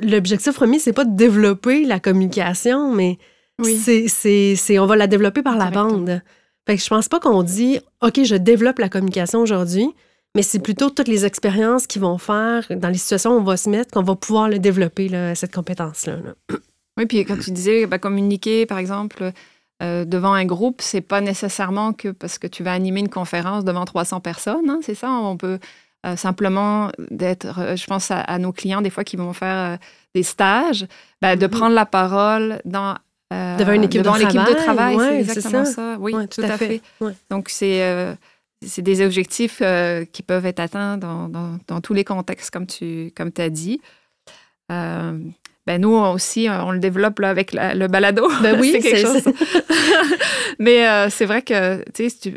l'objectif 0.00 0.54
premier, 0.54 0.78
c'est 0.78 0.92
pas 0.92 1.04
de 1.04 1.16
développer 1.16 1.84
la 1.84 2.00
communication, 2.00 2.92
mais 2.92 3.18
c'est, 3.62 4.78
on 4.78 4.86
va 4.86 4.96
la 4.96 5.06
développer 5.06 5.42
par 5.42 5.56
la 5.56 5.70
bande. 5.70 6.22
Fait 6.66 6.76
que 6.76 6.82
je 6.82 6.88
pense 6.88 7.08
pas 7.08 7.20
qu'on 7.20 7.42
dit, 7.42 7.80
OK, 8.02 8.22
je 8.24 8.36
développe 8.36 8.78
la 8.78 8.88
communication 8.88 9.40
aujourd'hui, 9.40 9.88
mais 10.34 10.42
c'est 10.42 10.60
plutôt 10.60 10.90
toutes 10.90 11.08
les 11.08 11.24
expériences 11.24 11.86
qui 11.86 11.98
vont 11.98 12.18
faire, 12.18 12.66
dans 12.70 12.88
les 12.88 12.98
situations 12.98 13.32
où 13.32 13.40
on 13.40 13.44
va 13.44 13.56
se 13.56 13.68
mettre, 13.68 13.90
qu'on 13.92 14.02
va 14.02 14.16
pouvoir 14.16 14.48
le 14.48 14.58
développer, 14.58 15.08
cette 15.34 15.54
compétence-là. 15.54 16.18
Oui, 16.98 17.06
puis 17.06 17.24
quand 17.24 17.38
tu 17.38 17.50
disais 17.52 17.86
bah, 17.86 17.98
communiquer, 17.98 18.66
par 18.66 18.78
exemple, 18.78 19.32
euh, 19.82 20.04
devant 20.04 20.32
un 20.32 20.44
groupe, 20.44 20.80
c'est 20.80 21.00
pas 21.00 21.20
nécessairement 21.20 21.92
que 21.92 22.08
parce 22.08 22.38
que 22.38 22.46
tu 22.46 22.62
vas 22.62 22.72
animer 22.72 23.00
une 23.00 23.08
conférence 23.08 23.64
devant 23.64 23.84
300 23.84 24.20
personnes, 24.20 24.70
hein, 24.70 24.78
c'est 24.82 24.94
ça? 24.94 25.10
On 25.10 25.36
peut 25.36 25.58
euh, 26.06 26.14
simplement 26.14 26.90
d'être, 27.10 27.58
euh, 27.58 27.76
je 27.76 27.86
pense 27.86 28.10
à, 28.10 28.38
nos 28.38 28.52
clients 28.52 28.80
des 28.80 28.90
fois 28.90 29.02
qui 29.02 29.16
vont 29.16 29.32
faire 29.32 29.78
des 30.14 30.22
stages, 30.22 30.86
ben, 31.20 31.36
de 31.36 31.46
mm-hmm. 31.46 31.50
prendre 31.50 31.74
la 31.74 31.86
parole 31.86 32.60
dans 32.64 32.96
devant 33.58 33.72
une 33.72 33.84
équipe 33.84 34.02
de 34.02 34.08
travail. 34.08 34.26
de 34.26 34.54
travail. 34.54 34.96
c'est 34.98 35.20
exactement 35.20 35.64
ça. 35.64 35.96
Oui, 35.98 36.12
tout, 36.28 36.42
à 36.42 36.58
fait. 36.58 36.82
Donc, 37.30 37.48
c'est 37.48 38.16
c'est 38.64 38.82
des 38.82 39.04
objectifs 39.04 39.62
qui 40.12 40.22
peuvent 40.22 40.46
être 40.46 40.60
atteints 40.60 40.98
dans, 40.98 41.28
dans, 41.28 41.58
dans, 41.66 41.80
tous 41.80 41.94
les 41.94 42.04
contextes, 42.04 42.50
comme 42.50 42.66
tu 42.66 43.10
comme 43.16 43.32
as 43.38 43.48
dit 43.48 43.80
ben 45.64 45.80
nous 45.80 45.94
aussi, 45.94 46.48
euh, 46.48 46.64
on 46.64 46.72
le 46.72 46.80
développe 46.80 47.20
là, 47.20 47.30
avec 47.30 47.52
le 47.52 47.86
balado. 47.86 48.28
Ben 48.42 48.56
oui, 48.60 48.72
c'est 48.72 48.80
quelque 48.80 49.00
chose. 49.00 49.22
Mais 50.58 50.88
euh, 50.88 51.08
c'est 51.08 51.24
vrai 51.24 51.42
que, 51.42 51.88
tu 51.92 52.10
sais, 52.10 52.34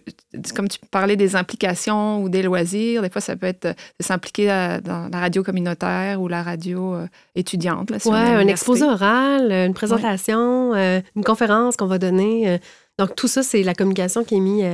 comme 0.54 0.68
tu 0.68 0.78
parlais 0.92 1.16
des 1.16 1.36
implications 1.36 2.22
ou 2.22 2.30
des 2.30 2.44
loisirs, 2.44 3.02
des 3.02 3.10
fois, 3.10 3.22
ça 3.22 3.36
peut 3.36 3.48
être 3.48 3.68
de 3.68 4.06
s'impliquer 4.06 4.48
dans 4.84 5.10
la 5.12 5.20
radio 5.20 5.42
communautaire 5.42 6.22
ou 6.22 6.28
la 6.28 6.44
radio 6.44 6.94
euh, 6.94 7.08
étudiante. 7.34 7.92
Oui, 8.06 8.16
un 8.16 8.48
exposé 8.48 8.84
oral, 8.84 9.52
une 9.52 9.74
présentation, 9.74 10.76
une 10.76 11.24
conférence 11.24 11.78
qu'on 11.78 11.88
va 11.88 11.98
donner. 11.98 12.60
donc, 13.00 13.16
tout 13.16 13.28
ça, 13.28 13.42
c'est 13.42 13.64
la 13.64 13.74
communication 13.74 14.24
qui 14.24 14.36
est 14.36 14.40
mise 14.40 14.66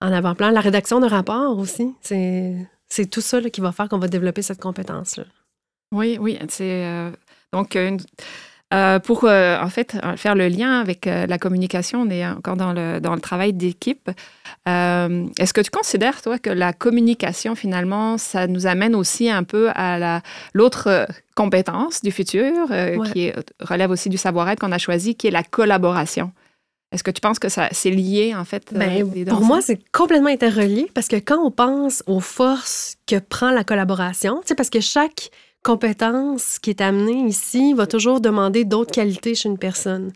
en 0.00 0.12
avant-plan. 0.12 0.50
La 0.50 0.60
rédaction 0.60 1.00
de 1.00 1.06
rapports 1.06 1.58
aussi, 1.58 1.94
c'est 2.00 3.10
tout 3.10 3.20
ça 3.20 3.40
qui 3.40 3.60
va 3.60 3.72
faire 3.72 3.88
qu'on 3.88 3.98
va 3.98 4.08
développer 4.08 4.42
cette 4.42 4.60
compétence-là. 4.60 5.24
Oui, 5.92 6.16
oui, 6.20 6.38
c'est 6.48 6.86
donc, 7.52 7.76
euh, 7.76 7.96
euh, 8.72 8.98
pour 8.98 9.24
euh, 9.24 9.58
en 9.60 9.68
fait 9.68 9.96
faire 10.16 10.34
le 10.34 10.48
lien 10.48 10.80
avec 10.80 11.04
la 11.04 11.38
communication, 11.38 12.02
on 12.02 12.10
est 12.10 12.26
encore 12.26 12.56
dans 12.56 12.72
le, 12.72 13.00
dans 13.00 13.14
le 13.14 13.20
travail 13.20 13.52
d'équipe. 13.52 14.10
Est-ce 14.66 15.52
que 15.52 15.60
tu 15.60 15.70
considères, 15.70 16.22
toi, 16.22 16.38
que 16.38 16.48
la 16.48 16.72
communication, 16.72 17.54
finalement, 17.54 18.16
ça 18.16 18.46
nous 18.46 18.66
amène 18.66 18.94
aussi 18.94 19.28
un 19.28 19.44
peu 19.44 19.70
à 19.74 20.22
l'autre 20.54 21.06
compétence 21.34 22.00
du 22.00 22.10
futur, 22.10 22.68
qui 23.12 23.32
relève 23.60 23.90
aussi 23.90 24.08
du 24.08 24.16
savoir-être 24.16 24.60
qu'on 24.60 24.72
a 24.72 24.78
choisi, 24.78 25.14
qui 25.14 25.26
est 25.26 25.32
la 25.32 25.42
collaboration? 25.42 26.32
Est-ce 26.92 27.02
que 27.02 27.10
tu 27.10 27.20
penses 27.22 27.38
que 27.38 27.48
ça 27.48 27.68
c'est 27.72 27.90
lié, 27.90 28.34
en 28.34 28.44
fait? 28.44 28.72
Ben, 28.72 29.06
pour 29.26 29.40
moi, 29.40 29.60
c'est 29.60 29.80
complètement 29.92 30.28
interrelié 30.28 30.90
parce 30.94 31.08
que 31.08 31.16
quand 31.16 31.38
on 31.44 31.50
pense 31.50 32.02
aux 32.06 32.20
forces 32.20 32.96
que 33.06 33.18
prend 33.18 33.50
la 33.50 33.64
collaboration, 33.64 34.42
parce 34.56 34.70
que 34.70 34.80
chaque 34.80 35.30
compétence 35.62 36.58
qui 36.58 36.70
est 36.70 36.80
amenée 36.80 37.26
ici 37.26 37.72
va 37.74 37.86
toujours 37.86 38.20
demander 38.20 38.64
d'autres 38.64 38.90
qualités 38.90 39.34
chez 39.34 39.48
une 39.48 39.58
personne. 39.58 40.12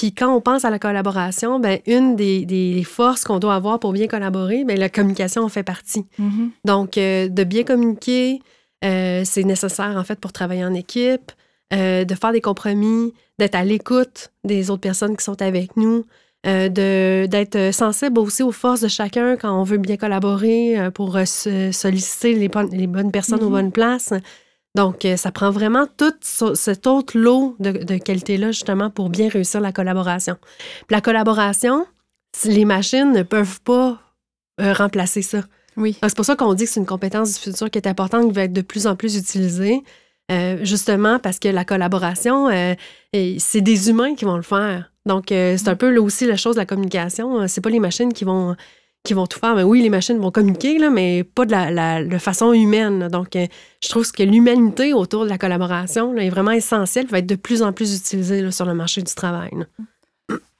Puis 0.00 0.14
quand 0.14 0.34
on 0.34 0.40
pense 0.40 0.64
à 0.64 0.70
la 0.70 0.78
collaboration, 0.78 1.60
ben 1.60 1.78
une 1.86 2.16
des, 2.16 2.82
forces 2.86 3.22
qu'on 3.22 3.38
doit 3.38 3.54
avoir 3.54 3.78
pour 3.78 3.92
bien 3.92 4.06
collaborer, 4.06 4.64
ben 4.64 4.78
la 4.78 4.88
communication 4.88 5.42
en 5.42 5.50
fait 5.50 5.62
partie. 5.62 6.06
Mm-hmm. 6.18 6.50
Donc, 6.64 6.96
euh, 6.96 7.28
de 7.28 7.44
bien 7.44 7.64
communiquer, 7.64 8.40
euh, 8.82 9.22
c'est 9.26 9.44
nécessaire 9.44 9.94
en 9.98 10.04
fait 10.04 10.18
pour 10.18 10.32
travailler 10.32 10.64
en 10.64 10.72
équipe, 10.72 11.32
euh, 11.74 12.06
de 12.06 12.14
faire 12.14 12.32
des 12.32 12.40
compromis, 12.40 13.12
d'être 13.38 13.54
à 13.54 13.62
l'écoute 13.62 14.32
des 14.42 14.70
autres 14.70 14.80
personnes 14.80 15.18
qui 15.18 15.24
sont 15.24 15.42
avec 15.42 15.76
nous, 15.76 16.06
d'être 16.44 17.70
sensible 17.74 18.18
aussi 18.20 18.42
aux 18.42 18.52
forces 18.52 18.80
de 18.80 18.88
chacun 18.88 19.36
quand 19.36 19.52
on 19.52 19.64
veut 19.64 19.76
bien 19.76 19.98
collaborer 19.98 20.78
pour 20.94 21.18
solliciter 21.26 22.32
les, 22.32 22.50
les 22.72 22.86
bonnes 22.86 23.12
personnes 23.12 23.42
aux 23.42 23.48
mm-hmm. 23.48 23.50
bonnes 23.50 23.72
places. 23.72 24.14
Donc, 24.76 25.04
euh, 25.04 25.16
ça 25.16 25.32
prend 25.32 25.50
vraiment 25.50 25.86
tout 25.96 26.14
cet 26.20 26.86
autre 26.86 27.18
lot 27.18 27.56
de, 27.58 27.72
de 27.72 27.98
qualités-là, 27.98 28.52
justement, 28.52 28.90
pour 28.90 29.10
bien 29.10 29.28
réussir 29.28 29.60
la 29.60 29.72
collaboration. 29.72 30.36
la 30.90 31.00
collaboration, 31.00 31.86
les 32.44 32.64
machines 32.64 33.12
ne 33.12 33.22
peuvent 33.22 33.60
pas 33.62 34.00
euh, 34.60 34.72
remplacer 34.72 35.22
ça. 35.22 35.42
Oui. 35.76 35.96
C'est 36.02 36.16
pour 36.16 36.24
ça 36.24 36.36
qu'on 36.36 36.54
dit 36.54 36.64
que 36.64 36.70
c'est 36.70 36.80
une 36.80 36.86
compétence 36.86 37.34
du 37.34 37.40
futur 37.40 37.70
qui 37.70 37.78
est 37.78 37.88
importante, 37.88 38.28
qui 38.28 38.34
va 38.34 38.44
être 38.44 38.52
de 38.52 38.60
plus 38.60 38.86
en 38.86 38.94
plus 38.94 39.16
utilisée, 39.16 39.82
euh, 40.30 40.58
justement 40.64 41.18
parce 41.18 41.38
que 41.38 41.48
la 41.48 41.64
collaboration, 41.64 42.48
c'est 43.12 43.60
des 43.60 43.90
humains 43.90 44.14
qui 44.14 44.24
vont 44.24 44.36
le 44.36 44.42
faire. 44.42 44.92
Donc, 45.06 45.26
c'est 45.28 45.68
un 45.68 45.76
peu 45.76 45.90
là 45.90 46.00
aussi 46.00 46.26
la 46.26 46.36
chose 46.36 46.56
de 46.56 46.60
la 46.60 46.66
communication. 46.66 47.48
C'est 47.48 47.60
pas 47.60 47.70
les 47.70 47.80
machines 47.80 48.12
qui 48.12 48.24
vont 48.24 48.54
qui 49.04 49.14
vont 49.14 49.26
tout 49.26 49.38
faire. 49.38 49.54
Mais 49.54 49.62
oui, 49.62 49.82
les 49.82 49.88
machines 49.88 50.18
vont 50.18 50.30
communiquer, 50.30 50.78
là, 50.78 50.90
mais 50.90 51.24
pas 51.24 51.46
de 51.46 51.52
la, 51.52 52.18
façon 52.18 52.52
humaine. 52.52 53.08
Donc, 53.08 53.36
euh, 53.36 53.46
je 53.82 53.88
trouve 53.88 54.10
que 54.12 54.22
l'humanité 54.22 54.92
autour 54.92 55.24
de 55.24 55.30
la 55.30 55.38
collaboration 55.38 56.16
est 56.16 56.30
vraiment 56.30 56.50
essentielle, 56.50 57.06
va 57.06 57.18
être 57.18 57.26
de 57.26 57.36
plus 57.36 57.62
en 57.62 57.72
plus 57.72 57.96
utilisée 57.96 58.50
sur 58.50 58.66
le 58.66 58.74
marché 58.74 59.02
du 59.02 59.14
travail. 59.14 59.50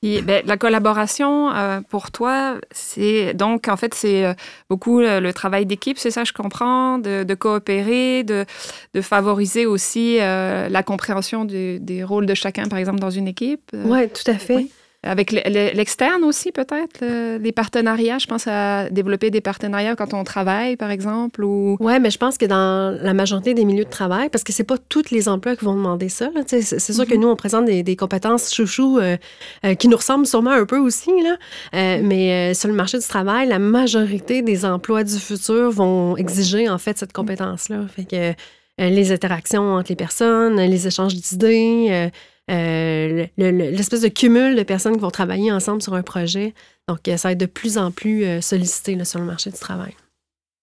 Ben, 0.02 0.42
la 0.47 0.56
collaboration, 0.56 1.54
euh, 1.54 1.82
pour 1.82 2.11
toi, 2.11 2.56
c'est 2.70 3.35
donc, 3.35 3.68
en 3.68 3.76
fait, 3.76 3.92
c'est 3.92 4.25
euh, 4.25 4.32
beaucoup 4.70 5.00
le, 5.00 5.30
travail 5.32 5.66
d'équipe, 5.66 5.99
c'est 5.99 6.11
ça, 6.11 6.25
je 6.25 6.32
comprends, 6.32 6.99
de, 6.99 7.35
coopérer, 7.35 8.25
de, 8.25 8.47
de, 8.94 9.00
favoriser 9.02 9.66
aussi 9.66 10.16
la 10.16 10.82
compréhension 10.82 11.44
des 11.44 12.02
rôles 12.02 12.25
de 12.25 12.35
chacun, 12.35 12.68
par 12.68 12.78
exemple, 12.78 12.99
dans 13.00 13.11
une 13.11 13.28
équipe. 13.28 13.70
Oui, 13.75 14.09
tout 14.09 14.28
à 14.30 14.38
fait. 14.38 14.68
Avec 15.02 15.33
l'externe 15.33 16.25
aussi, 16.25 16.52
peut-être, 16.52 17.02
les 17.38 17.52
partenariats. 17.52 18.19
Je 18.19 18.26
pense 18.26 18.47
à 18.47 18.90
développer 18.90 19.30
des 19.30 19.40
partenariats 19.40 19.97
quand 19.97 20.12
on 20.12 20.25
travaille, 20.25 20.76
par 20.76 20.90
exemple. 20.90 21.42
Ou... 21.42 21.78
Oui, 21.80 21.99
mais 22.00 22.11
je 22.11 22.19
pense 22.19 22.37
que 22.37 22.45
dans 22.45 22.97
la 23.02 23.14
majorité 23.14 23.54
des 23.54 23.64
milieux 23.64 23.85
de 23.85 23.90
travail, 23.90 24.28
parce 24.28 24.45
que 24.45 24.52
c'est 24.52 24.64
pas 24.64 24.76
tous 24.88 25.11
les 25.11 25.28
emplois 25.28 25.57
qui 25.57 25.64
vont 25.64 25.75
demander 25.75 26.09
ça. 26.09 26.30
C'est 26.47 26.62
sûr 26.62 27.07
que 27.07 27.14
mhm. 27.14 27.21
nous, 27.21 27.28
on 27.28 27.37
présente 27.37 27.64
des, 27.64 27.97
compétences 27.97 28.54
chouchou 28.54 28.99
euh, 28.99 29.16
euh, 29.64 29.75
qui 29.75 29.88
nous 29.88 29.97
ressemblent 29.97 30.26
sûrement 30.26 30.50
un 30.50 30.66
peu 30.66 30.78
aussi. 30.78 31.11
Là. 31.23 31.37
Euh, 31.75 32.00
mais 32.02 32.54
sur 32.54 32.69
le 32.69 32.75
marché 32.75 32.99
du 32.99 33.07
travail, 33.07 33.49
la 33.49 33.59
majorité 33.59 34.42
des 34.42 34.64
emplois 34.64 35.04
du 35.04 35.19
futur 35.19 35.71
vont 35.71 36.16
exiger, 36.16 36.69
en 36.69 36.78
fait, 36.78 36.99
cette 36.99 37.12
compétence-là. 37.12 37.87
Fait 37.95 38.04
que 38.04 38.35
les 38.78 39.12
interactions 39.12 39.75
entre 39.75 39.90
les 39.90 39.97
personnes, 39.97 40.59
les 40.59 40.87
échanges 40.87 41.14
d'idées, 41.14 42.11
euh, 42.50 43.26
l'espèce 43.37 44.00
de 44.00 44.09
cumul 44.09 44.57
de 44.57 44.62
personnes 44.62 44.95
qui 44.95 45.00
vont 45.00 45.11
travailler 45.11 45.52
ensemble 45.52 45.83
sur 45.83 45.95
un 45.95 46.02
projet. 46.02 46.54
Donc, 46.88 47.07
euh, 47.07 47.16
ça 47.16 47.28
va 47.28 47.33
être 47.33 47.38
de 47.38 47.47
plus 47.47 47.78
en 47.78 47.90
plus 47.90 48.25
euh, 48.25 48.40
sollicité 48.40 49.02
sur 49.04 49.21
le 49.21 49.25
marché 49.25 49.50
du 49.50 49.59
travail. 49.59 49.95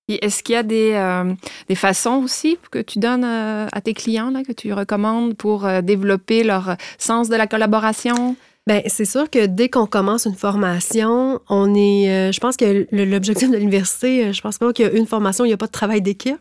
Est-ce 0.10 0.42
qu'il 0.42 0.54
y 0.54 0.58
a 0.58 0.64
des, 0.64 1.36
des, 1.68 1.76
façons 1.76 2.22
aussi 2.24 2.58
que 2.72 2.80
tu 2.80 2.98
donnes 2.98 3.26
à 3.26 3.82
tes 3.84 3.94
clients, 3.94 4.32
là, 4.32 4.42
que 4.42 4.54
tu 4.54 4.72
recommandes 4.72 5.36
pour 5.36 5.68
développer 5.84 6.46
leur 6.46 6.78
sens 6.98 7.28
de 7.28 7.36
la 7.36 7.46
collaboration? 7.46 8.38
Bien, 8.68 8.84
c'est 8.86 9.04
sûr 9.04 9.30
que 9.30 9.46
dès 9.48 9.68
qu'on 9.68 9.86
commence 9.86 10.24
une 10.24 10.36
formation, 10.36 11.42
on 11.50 11.76
est. 11.76 12.32
je 12.32 12.40
pense 12.40 12.56
que 12.56 12.88
l'objectif 12.94 13.52
de 13.52 13.58
l'université, 13.58 14.32
je 14.32 14.42
pense 14.42 14.58
pas 14.58 14.72
qu'il 14.72 14.86
y 14.86 14.88
a 14.88 14.94
une 14.94 15.08
formation, 15.08 15.44
il 15.44 15.50
n'y 15.50 15.54
a 15.54 15.58
pas 15.58 15.68
de 15.68 15.72
travail 15.72 16.02
d'équipe. 16.02 16.38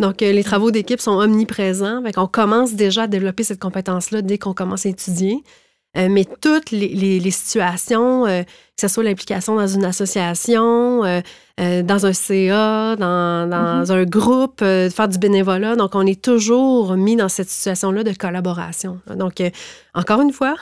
Donc, 0.00 0.22
euh, 0.22 0.32
les 0.32 0.44
travaux 0.44 0.70
d'équipe 0.70 1.00
sont 1.00 1.18
omniprésents. 1.18 2.02
On 2.16 2.26
commence 2.26 2.74
déjà 2.74 3.02
à 3.02 3.06
développer 3.06 3.42
cette 3.42 3.60
compétence-là 3.60 4.22
dès 4.22 4.38
qu'on 4.38 4.54
commence 4.54 4.86
à 4.86 4.90
étudier. 4.90 5.42
Euh, 5.96 6.08
mais 6.10 6.24
toutes 6.24 6.70
les, 6.70 7.30
situations, 7.30 8.26
euh, 8.26 8.42
que 8.42 8.80
ce 8.80 8.88
soit 8.88 9.02
l'implication 9.02 9.56
dans 9.56 9.66
une 9.66 9.84
association, 9.84 11.04
euh, 11.04 11.82
dans 11.82 12.06
un 12.06 12.12
CA, 12.12 12.94
dans, 12.96 13.48
mm-hmm. 13.48 13.92
un 13.92 14.04
groupe, 14.04 14.60
faire 14.60 15.08
du 15.08 15.18
bénévolat. 15.18 15.76
Donc, 15.76 15.94
on 15.94 16.06
est 16.06 16.20
toujours 16.20 16.94
mis 16.94 17.16
dans 17.16 17.28
cette 17.28 17.48
situation-là 17.48 18.04
de 18.04 18.12
collaboration. 18.12 19.00
Donc, 19.16 19.42
encore 19.94 20.20
une 20.20 20.32
fois, 20.32 20.56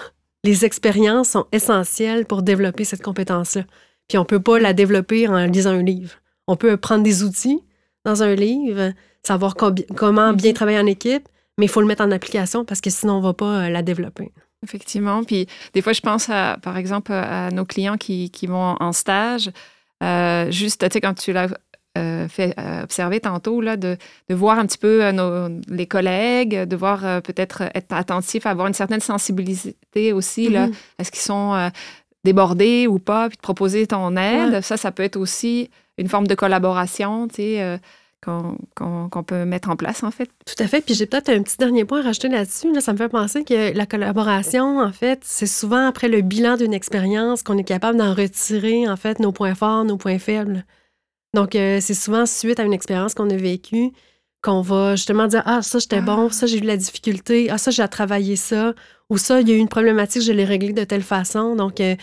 les 0.45 0.65
expériences 0.65 1.31
sont 1.31 1.47
essentielles 1.53 2.25
pour 2.25 2.43
développer 2.43 2.85
cette 2.85 3.03
compétence-là. 3.03 3.65
Puis, 4.09 4.19
on 4.19 4.23
ne 4.23 4.27
peut 4.27 4.41
pas 4.41 4.59
la 4.59 4.73
développer 4.73 5.29
en 5.29 5.45
lisant 5.47 5.71
un 5.71 5.83
livre. 5.83 6.15
On 6.47 6.57
peut 6.57 6.77
prendre 6.77 7.03
des 7.03 7.25
outils 7.25 7.61
dans 8.05 8.23
un 8.23 8.35
livre, 8.37 8.93
savoir 9.27 9.55
comment 9.55 10.33
bien 10.33 10.51
mm-hmm. 10.51 10.55
travailler 10.55 10.79
en 10.79 10.87
équipe, 10.87 11.29
mais 11.59 11.67
il 11.67 11.69
faut 11.69 11.81
le 11.81 11.87
mettre 11.87 12.05
en 12.05 12.11
application 12.11 12.65
parce 12.65 12.81
que 12.81 12.91
sinon, 12.91 13.15
on 13.15 13.21
ne 13.21 13.25
va 13.25 13.33
pas 13.33 13.69
la 13.69 13.83
développer. 13.83 14.33
Effectivement. 14.63 15.23
Puis 15.25 15.47
des 15.75 15.83
fois, 15.83 15.93
je 15.93 16.01
pense, 16.01 16.29
à, 16.29 16.59
par 16.63 16.77
exemple, 16.77 17.13
à 17.13 17.51
nos 17.51 17.65
clients 17.65 17.97
qui, 17.97 18.31
qui 18.31 18.47
vont 18.47 18.77
en 18.81 18.93
stage. 18.93 19.51
Euh, 20.03 20.51
juste, 20.51 20.87
tu 20.89 20.93
sais, 20.93 21.01
quand 21.01 21.15
tu 21.15 21.33
l'as 21.33 21.49
euh, 21.97 22.29
fait 22.29 22.55
euh, 22.59 22.83
observer 22.83 23.21
tantôt, 23.21 23.61
là, 23.61 23.77
de, 23.77 23.97
de, 24.29 24.35
voir 24.35 24.59
un 24.59 24.67
petit 24.67 24.79
peu 24.79 25.11
nos, 25.13 25.49
les 25.69 25.87
collègues, 25.87 26.65
de 26.65 26.77
voir 26.77 27.23
peut-être 27.23 27.63
être 27.75 27.93
attentif, 27.93 28.47
avoir 28.47 28.67
une 28.67 28.75
certaine 28.75 29.01
sensibilité 29.01 30.13
aussi. 30.13 30.49
là. 30.49 30.67
Mm-hmm. 30.67 30.75
Est-ce 30.99 31.11
qu'ils 31.11 31.21
sont 31.21 31.71
débordés 32.25 32.87
ou 32.87 32.99
pas? 32.99 33.29
Puis 33.29 33.37
de 33.37 33.43
proposer 33.43 33.87
ton 33.87 34.17
aide. 34.17 34.63
Ça, 34.63 34.77
ça 34.77 34.91
peut 34.91 35.05
être 35.05 35.17
aussi 35.17 35.71
une 35.97 36.09
forme 36.09 36.27
de 36.27 36.35
collaboration, 36.35 37.29
tu 37.29 37.37
sais 37.37 37.81
qu'on 38.27 39.23
peut 39.25 39.45
mettre 39.45 39.71
en 39.71 39.77
place, 39.77 40.03
en 40.03 40.11
fait. 40.11 40.29
Tout 40.45 40.63
à 40.63 40.67
fait. 40.67 40.81
Puis 40.81 40.95
j'ai 40.95 41.07
peut-être 41.07 41.29
un 41.29 41.43
petit 41.43 41.57
dernier 41.57 41.85
point 41.85 42.01
à 42.01 42.03
rajouter 42.03 42.29
là-dessus. 42.29 42.73
Là, 42.73 42.81
ça 42.81 42.93
me 42.93 42.99
fait 42.99 43.09
penser 43.09 43.45
que 43.45 43.77
la 43.77 43.87
collaboration, 43.87 44.81
en 44.81 44.93
fait, 44.93 45.21
c'est 45.23 45.47
souvent 45.47 45.87
après 45.87 46.09
le 46.09 46.21
bilan 46.21 46.57
d'une 46.57 46.75
expérience 46.75 47.43
qu'on 47.43 47.59
est 47.59 47.65
capable 47.65 47.99
d'en 47.99 48.15
retirer, 48.15 48.89
en 48.89 48.97
fait, 48.97 49.21
nos 49.21 49.33
points 49.33 49.55
forts, 49.55 49.85
nos 49.85 49.97
points 49.97 50.19
faibles. 50.19 50.65
Donc, 51.35 51.55
euh, 51.55 51.79
c'est 51.81 51.95
souvent 51.95 52.27
suite 52.27 52.61
à 52.61 52.65
une 52.65 52.73
expérience 52.73 53.15
qu'on 53.15 53.31
a 53.31 53.37
vécue 53.37 53.93
qu'on 54.43 54.63
va 54.63 54.97
justement 54.97 55.27
dire 55.27 55.43
Ah, 55.45 55.61
ça, 55.63 55.79
j'étais 55.79 56.01
bon, 56.01 56.29
ah. 56.29 56.33
ça, 56.33 56.47
j'ai 56.47 56.59
eu 56.59 56.61
de 56.61 56.67
la 56.67 56.77
difficulté, 56.77 57.51
ah, 57.51 57.59
ça, 57.59 57.71
j'ai 57.71 57.87
travaillé 57.89 58.37
ça, 58.37 58.75
ou 59.11 59.19
ça, 59.19 59.41
il 59.41 59.49
y 59.49 59.53
a 59.53 59.55
eu 59.55 59.59
une 59.59 59.69
problématique, 59.69 60.23
je 60.23 60.33
l'ai 60.33 60.45
réglée 60.45 60.73
de 60.73 60.85
telle 60.85 61.03
façon. 61.03 61.57
Donc, 61.57 61.81
euh, 61.81 61.97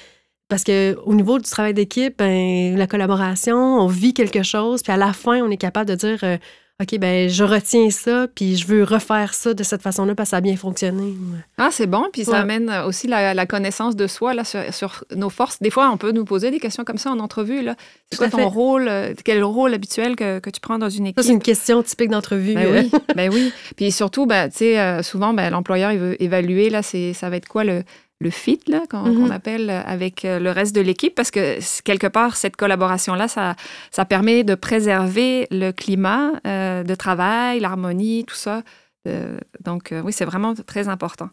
parce 0.54 0.64
qu'au 0.64 1.14
niveau 1.16 1.40
du 1.40 1.50
travail 1.50 1.74
d'équipe, 1.74 2.16
ben, 2.20 2.78
la 2.78 2.86
collaboration, 2.86 3.58
on 3.58 3.88
vit 3.88 4.14
quelque 4.14 4.44
chose, 4.44 4.84
puis 4.84 4.92
à 4.92 4.98
la 4.98 5.12
fin, 5.12 5.42
on 5.42 5.50
est 5.50 5.58
capable 5.58 5.90
de 5.90 5.96
dire 5.96 6.20
euh, 6.22 6.38
OK, 6.80 7.00
ben 7.00 7.28
je 7.28 7.44
retiens 7.44 7.90
ça, 7.90 8.28
puis 8.28 8.56
je 8.56 8.68
veux 8.68 8.84
refaire 8.84 9.34
ça 9.34 9.56
de 9.56 9.64
cette 9.64 9.82
façon-là 9.82 10.14
parce 10.14 10.28
que 10.28 10.32
ça 10.32 10.38
a 10.38 10.42
bien 10.42 10.56
fonctionné. 10.56 11.16
Ah, 11.58 11.70
c'est 11.72 11.88
bon, 11.88 12.06
puis 12.14 12.24
ça 12.24 12.38
amène 12.38 12.70
aussi 12.86 13.08
la, 13.08 13.46
connaissance 13.48 13.96
de 13.96 14.06
soi 14.06 14.36
là, 14.36 14.44
sur, 14.44 15.04
nos 15.16 15.32
forces. 15.32 15.60
Des 15.60 15.72
fois, 15.72 15.90
on 15.90 15.98
peut 15.98 16.12
nous 16.12 16.24
poser 16.24 16.52
des 16.52 16.60
questions 16.60 16.84
comme 16.84 17.00
ça 17.00 17.10
en 17.10 17.18
entrevue. 17.18 17.68
C'est 18.12 18.18
quoi 18.18 18.30
ton 18.30 18.48
rôle? 18.48 18.88
Euh, 18.88 19.16
quel 19.26 19.44
rôle 19.44 19.74
habituel 19.74 20.16
que, 20.16 20.40
tu 20.52 20.60
prends 20.60 20.78
dans 20.78 20.90
une 20.90 21.08
équipe? 21.08 21.20
Ça, 21.20 21.26
c'est 21.26 21.34
une 21.34 21.42
question 21.42 21.82
typique 21.82 22.12
d'entrevue. 22.12 22.54
Ben 22.54 22.68
oui, 22.72 22.92
ben 23.16 23.34
oui. 23.34 23.52
Puis 23.76 23.92
surtout, 23.92 24.28
ben, 24.28 24.50
tu 24.50 24.58
sais, 24.58 24.80
euh, 24.80 25.02
souvent, 25.02 25.34
ben, 25.34 25.50
l'employeur, 25.50 25.94
il 25.94 25.98
veut 25.98 26.22
évaluer, 26.22 26.70
là, 26.70 26.84
ça 26.84 27.30
va 27.32 27.38
être 27.38 27.48
quoi 27.48 27.64
le, 27.64 27.84
le 28.24 28.30
fit 28.30 28.60
là, 28.68 28.82
qu'on, 28.90 29.04
mm-hmm. 29.04 29.32
appelle 29.32 29.70
avec 29.70 30.26
euh, 30.26 30.40
le 30.40 30.50
reste 30.50 30.76
de 30.76 30.82
l'équipe, 30.82 31.14
parce 31.14 31.30
que 31.30 31.60
quelque 31.84 32.08
part, 32.08 32.36
cette 32.36 32.56
collaboration-là, 32.56 33.28
ça, 33.28 33.56
ça 33.92 34.06
permet 34.06 34.44
de 34.44 34.56
préserver 34.56 35.48
le 35.52 35.72
climat 35.72 36.32
euh, 36.48 36.84
de 36.84 36.96
travail, 36.96 37.60
l'harmonie, 37.60 38.26
tout 38.26 38.36
ça. 38.36 38.64
Euh, 39.08 39.38
donc, 39.64 39.94
oui, 40.04 40.14
c'est 40.14 40.26
vraiment 40.26 40.54
très 40.56 40.88
important. 40.88 41.30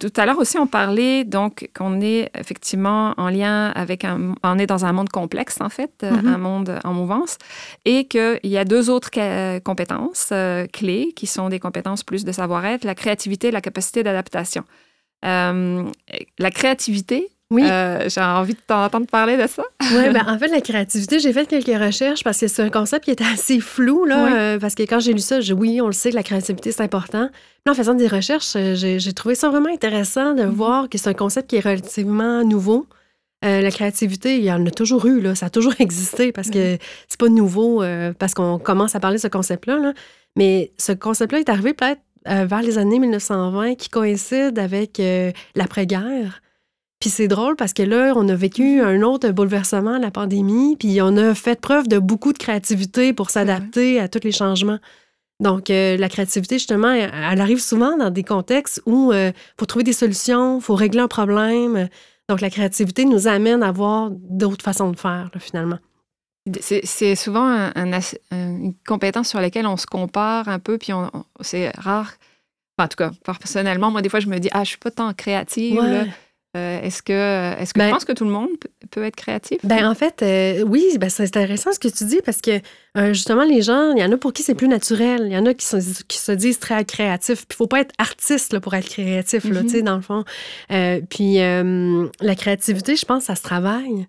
tout 0.00 0.12
à 0.16 0.26
l'heure 0.26 0.38
aussi, 0.38 0.58
on 0.58 0.66
parlait 0.66 1.24
donc 1.24 1.68
qu'on 1.76 2.00
est 2.00 2.30
effectivement 2.38 3.14
en 3.16 3.28
lien 3.28 3.68
avec 3.70 4.04
un, 4.04 4.34
on 4.42 4.58
est 4.58 4.66
dans 4.66 4.84
un 4.84 4.92
monde 4.92 5.08
complexe 5.08 5.60
en 5.60 5.70
fait, 5.70 5.92
mm-hmm. 6.02 6.26
un 6.26 6.38
monde 6.38 6.80
en 6.84 6.92
mouvance, 6.92 7.38
et 7.84 8.06
qu'il 8.06 8.40
y 8.44 8.58
a 8.58 8.64
deux 8.64 8.90
autres 8.90 9.10
compétences 9.60 10.32
clés 10.72 11.12
qui 11.16 11.26
sont 11.26 11.48
des 11.48 11.58
compétences 11.58 12.04
plus 12.04 12.24
de 12.24 12.32
savoir-être, 12.32 12.84
la 12.84 12.94
créativité 12.94 13.48
et 13.48 13.50
la 13.50 13.62
capacité 13.62 14.02
d'adaptation. 14.02 14.64
Euh, 15.24 15.84
la 16.38 16.50
créativité, 16.50 17.28
oui. 17.50 17.62
Euh, 17.64 18.08
j'ai 18.08 18.20
envie 18.20 18.54
de 18.54 18.60
t'entendre 18.66 19.06
parler 19.06 19.36
de 19.36 19.46
ça. 19.46 19.62
oui, 19.92 20.10
ben, 20.10 20.24
en 20.26 20.38
fait, 20.38 20.48
la 20.48 20.60
créativité, 20.60 21.18
j'ai 21.18 21.32
fait 21.32 21.46
quelques 21.46 21.78
recherches 21.78 22.24
parce 22.24 22.40
que 22.40 22.48
c'est 22.48 22.62
un 22.62 22.70
concept 22.70 23.04
qui 23.04 23.10
était 23.10 23.24
assez 23.24 23.60
flou, 23.60 24.04
là, 24.06 24.34
euh, 24.34 24.58
parce 24.58 24.74
que 24.74 24.82
quand 24.82 24.98
j'ai 24.98 25.12
lu 25.12 25.20
ça, 25.20 25.40
je, 25.40 25.54
oui, 25.54 25.80
on 25.80 25.86
le 25.86 25.92
sait 25.92 26.10
que 26.10 26.16
la 26.16 26.22
créativité, 26.22 26.72
c'est 26.72 26.82
important. 26.82 27.28
Mais 27.64 27.72
en 27.72 27.74
faisant 27.74 27.94
des 27.94 28.08
recherches, 28.08 28.56
j'ai 28.74 29.12
trouvé 29.12 29.34
ça 29.34 29.50
vraiment 29.50 29.68
intéressant 29.68 30.34
de 30.34 30.42
mm-hmm. 30.42 30.48
voir 30.48 30.88
que 30.88 30.98
c'est 30.98 31.10
un 31.10 31.14
concept 31.14 31.50
qui 31.50 31.56
est 31.56 31.60
relativement 31.60 32.44
nouveau. 32.44 32.86
la 33.42 33.70
créativité, 33.70 34.38
il 34.38 34.44
y 34.44 34.50
en 34.50 34.64
a 34.66 34.70
toujours 34.70 35.06
eu, 35.06 35.20
là, 35.20 35.34
ça 35.34 35.46
a 35.46 35.50
toujours 35.50 35.74
existé 35.78 36.32
parce 36.32 36.50
que 36.50 36.78
c'est 37.08 37.20
pas 37.20 37.28
nouveau, 37.28 37.84
parce 38.18 38.34
qu'on 38.34 38.58
commence 38.58 38.94
à 38.94 39.00
parler 39.00 39.18
de 39.18 39.22
ce 39.22 39.28
concept-là. 39.28 39.78
Là. 39.78 39.92
Mais 40.36 40.72
ce 40.78 40.92
concept-là 40.92 41.38
est 41.38 41.48
arrivé 41.48 41.74
peut-être 41.74 42.00
euh, 42.28 42.46
vers 42.46 42.62
les 42.62 42.78
années 42.78 42.98
1920 42.98 43.74
qui 43.74 43.88
coïncide 43.88 44.58
avec 44.58 45.00
euh, 45.00 45.32
l'après-guerre. 45.54 46.40
Puis 47.00 47.10
c'est 47.10 47.28
drôle 47.28 47.56
parce 47.56 47.72
que 47.72 47.82
là, 47.82 48.14
on 48.16 48.28
a 48.28 48.34
vécu 48.34 48.80
un 48.80 49.02
autre 49.02 49.30
bouleversement, 49.30 49.98
la 49.98 50.10
pandémie, 50.10 50.76
puis 50.76 51.02
on 51.02 51.16
a 51.16 51.34
fait 51.34 51.60
preuve 51.60 51.86
de 51.88 51.98
beaucoup 51.98 52.32
de 52.32 52.38
créativité 52.38 53.12
pour 53.12 53.30
s'adapter 53.30 54.00
à 54.00 54.08
tous 54.08 54.24
les 54.24 54.32
changements. 54.32 54.78
Donc, 55.40 55.68
euh, 55.68 55.96
la 55.96 56.08
créativité, 56.08 56.56
justement, 56.56 56.92
elle, 56.92 57.40
arrive 57.40 57.60
souvent 57.60 57.96
dans 57.96 58.10
des 58.10 58.22
contextes 58.22 58.80
où 58.86 59.12
il 59.12 59.34
faut 59.58 59.66
trouver 59.66 59.84
des 59.84 59.92
solutions, 59.92 60.58
il 60.58 60.62
faut 60.62 60.76
régler 60.76 61.00
un 61.00 61.08
problème. 61.08 61.88
Donc, 62.28 62.40
la 62.40 62.48
créativité 62.48 63.04
nous 63.04 63.28
amène 63.28 63.62
à 63.62 63.72
voir 63.72 64.10
d'autres 64.12 64.64
façons 64.64 64.90
de 64.90 64.96
faire, 64.96 65.30
finalement. 65.40 65.78
C'est 66.60 67.16
souvent 67.16 67.72
une 67.76 68.74
compétence 68.86 69.28
sur 69.28 69.40
laquelle 69.40 69.66
on 69.66 69.76
se 69.76 69.86
compare 69.86 70.48
un 70.48 70.58
peu, 70.58 70.78
puis 70.78 70.92
c'est 71.40 71.70
rare. 71.78 72.12
en 72.78 72.88
tout 72.88 72.96
cas, 72.96 73.10
personnellement, 73.24 73.90
moi, 73.90 74.02
des 74.02 74.08
fois, 74.08 74.20
je 74.20 74.28
me 74.28 74.38
dis, 74.38 74.48
ah, 74.52 74.64
je 74.64 74.70
suis 74.70 74.78
pas 74.78 74.90
tant 74.90 75.12
créative. 75.14 75.80
Euh, 76.56 76.80
est-ce 76.82 77.02
que, 77.02 77.12
est 77.60 77.66
que 77.66 77.72
tu 77.72 77.78
ben 77.80 77.90
penses 77.90 78.04
que 78.04 78.12
tout 78.12 78.24
le 78.24 78.30
monde 78.30 78.50
peut 78.92 79.04
être 79.04 79.16
créatif? 79.16 79.58
Ben, 79.64 79.88
en 79.88 79.94
fait, 79.94 80.22
euh, 80.22 80.62
oui, 80.62 80.84
ben, 81.00 81.10
c'est 81.10 81.24
intéressant 81.24 81.72
ce 81.72 81.80
que 81.80 81.88
tu 81.88 82.04
dis 82.04 82.20
parce 82.24 82.40
que 82.40 82.60
euh, 82.96 83.12
justement, 83.12 83.42
les 83.42 83.60
gens, 83.60 83.92
il 83.92 84.00
y 84.00 84.04
en 84.04 84.12
a 84.12 84.16
pour 84.16 84.32
qui 84.32 84.44
c'est 84.44 84.54
plus 84.54 84.68
naturel. 84.68 85.22
Il 85.26 85.32
y 85.32 85.36
en 85.36 85.46
a 85.46 85.54
qui, 85.54 85.66
qui 86.06 86.18
se 86.18 86.32
disent 86.32 86.60
très 86.60 86.84
créatifs. 86.84 87.46
Puis 87.46 87.54
il 87.54 87.56
faut 87.56 87.66
pas 87.66 87.80
être 87.80 87.92
artiste 87.98 88.52
là, 88.52 88.60
pour 88.60 88.74
être 88.74 88.88
créatif, 88.88 89.44
là, 89.44 89.62
mm-hmm. 89.62 89.82
dans 89.82 89.96
le 89.96 90.02
fond. 90.02 90.24
puis 91.10 91.38
la 91.38 92.34
créativité, 92.36 92.94
je 92.94 93.04
pense, 93.04 93.24
ça 93.24 93.34
se 93.34 93.42
travaille. 93.42 94.06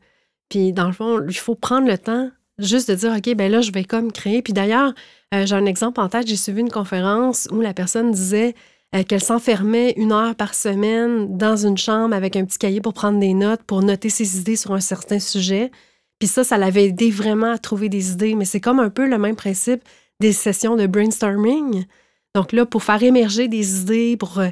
Puis 0.49 0.73
dans 0.73 0.87
le 0.87 0.93
fond, 0.93 1.25
il 1.27 1.37
faut 1.37 1.55
prendre 1.55 1.87
le 1.87 1.97
temps 1.97 2.29
juste 2.57 2.89
de 2.89 2.95
dire, 2.95 3.13
OK, 3.15 3.35
ben 3.35 3.51
là, 3.51 3.61
je 3.61 3.71
vais 3.71 3.83
comme 3.83 4.11
créer. 4.11 4.41
Puis 4.41 4.53
d'ailleurs, 4.53 4.93
euh, 5.33 5.45
j'ai 5.45 5.55
un 5.55 5.65
exemple 5.65 5.99
en 5.99 6.09
tête, 6.09 6.27
j'ai 6.27 6.35
suivi 6.35 6.61
une 6.61 6.71
conférence 6.71 7.47
où 7.51 7.61
la 7.61 7.73
personne 7.73 8.11
disait 8.11 8.55
euh, 8.95 9.03
qu'elle 9.03 9.23
s'enfermait 9.23 9.93
une 9.97 10.11
heure 10.11 10.35
par 10.35 10.53
semaine 10.53 11.37
dans 11.37 11.57
une 11.57 11.77
chambre 11.77 12.15
avec 12.15 12.35
un 12.35 12.45
petit 12.45 12.57
cahier 12.57 12.81
pour 12.81 12.93
prendre 12.93 13.19
des 13.19 13.33
notes, 13.33 13.63
pour 13.63 13.81
noter 13.81 14.09
ses 14.09 14.39
idées 14.39 14.55
sur 14.55 14.73
un 14.73 14.79
certain 14.79 15.19
sujet. 15.19 15.71
Puis 16.19 16.29
ça, 16.29 16.43
ça 16.43 16.57
l'avait 16.57 16.85
aidé 16.85 17.11
vraiment 17.11 17.51
à 17.51 17.57
trouver 17.57 17.89
des 17.89 18.11
idées. 18.11 18.35
Mais 18.35 18.45
c'est 18.45 18.61
comme 18.61 18.79
un 18.79 18.89
peu 18.89 19.07
le 19.07 19.17
même 19.17 19.35
principe 19.35 19.81
des 20.21 20.31
sessions 20.31 20.77
de 20.77 20.87
brainstorming. 20.87 21.85
Donc 22.35 22.53
là, 22.53 22.65
pour 22.65 22.83
faire 22.83 23.03
émerger 23.03 23.47
des 23.49 23.81
idées, 23.81 24.15
pour, 24.17 24.39
euh, 24.39 24.49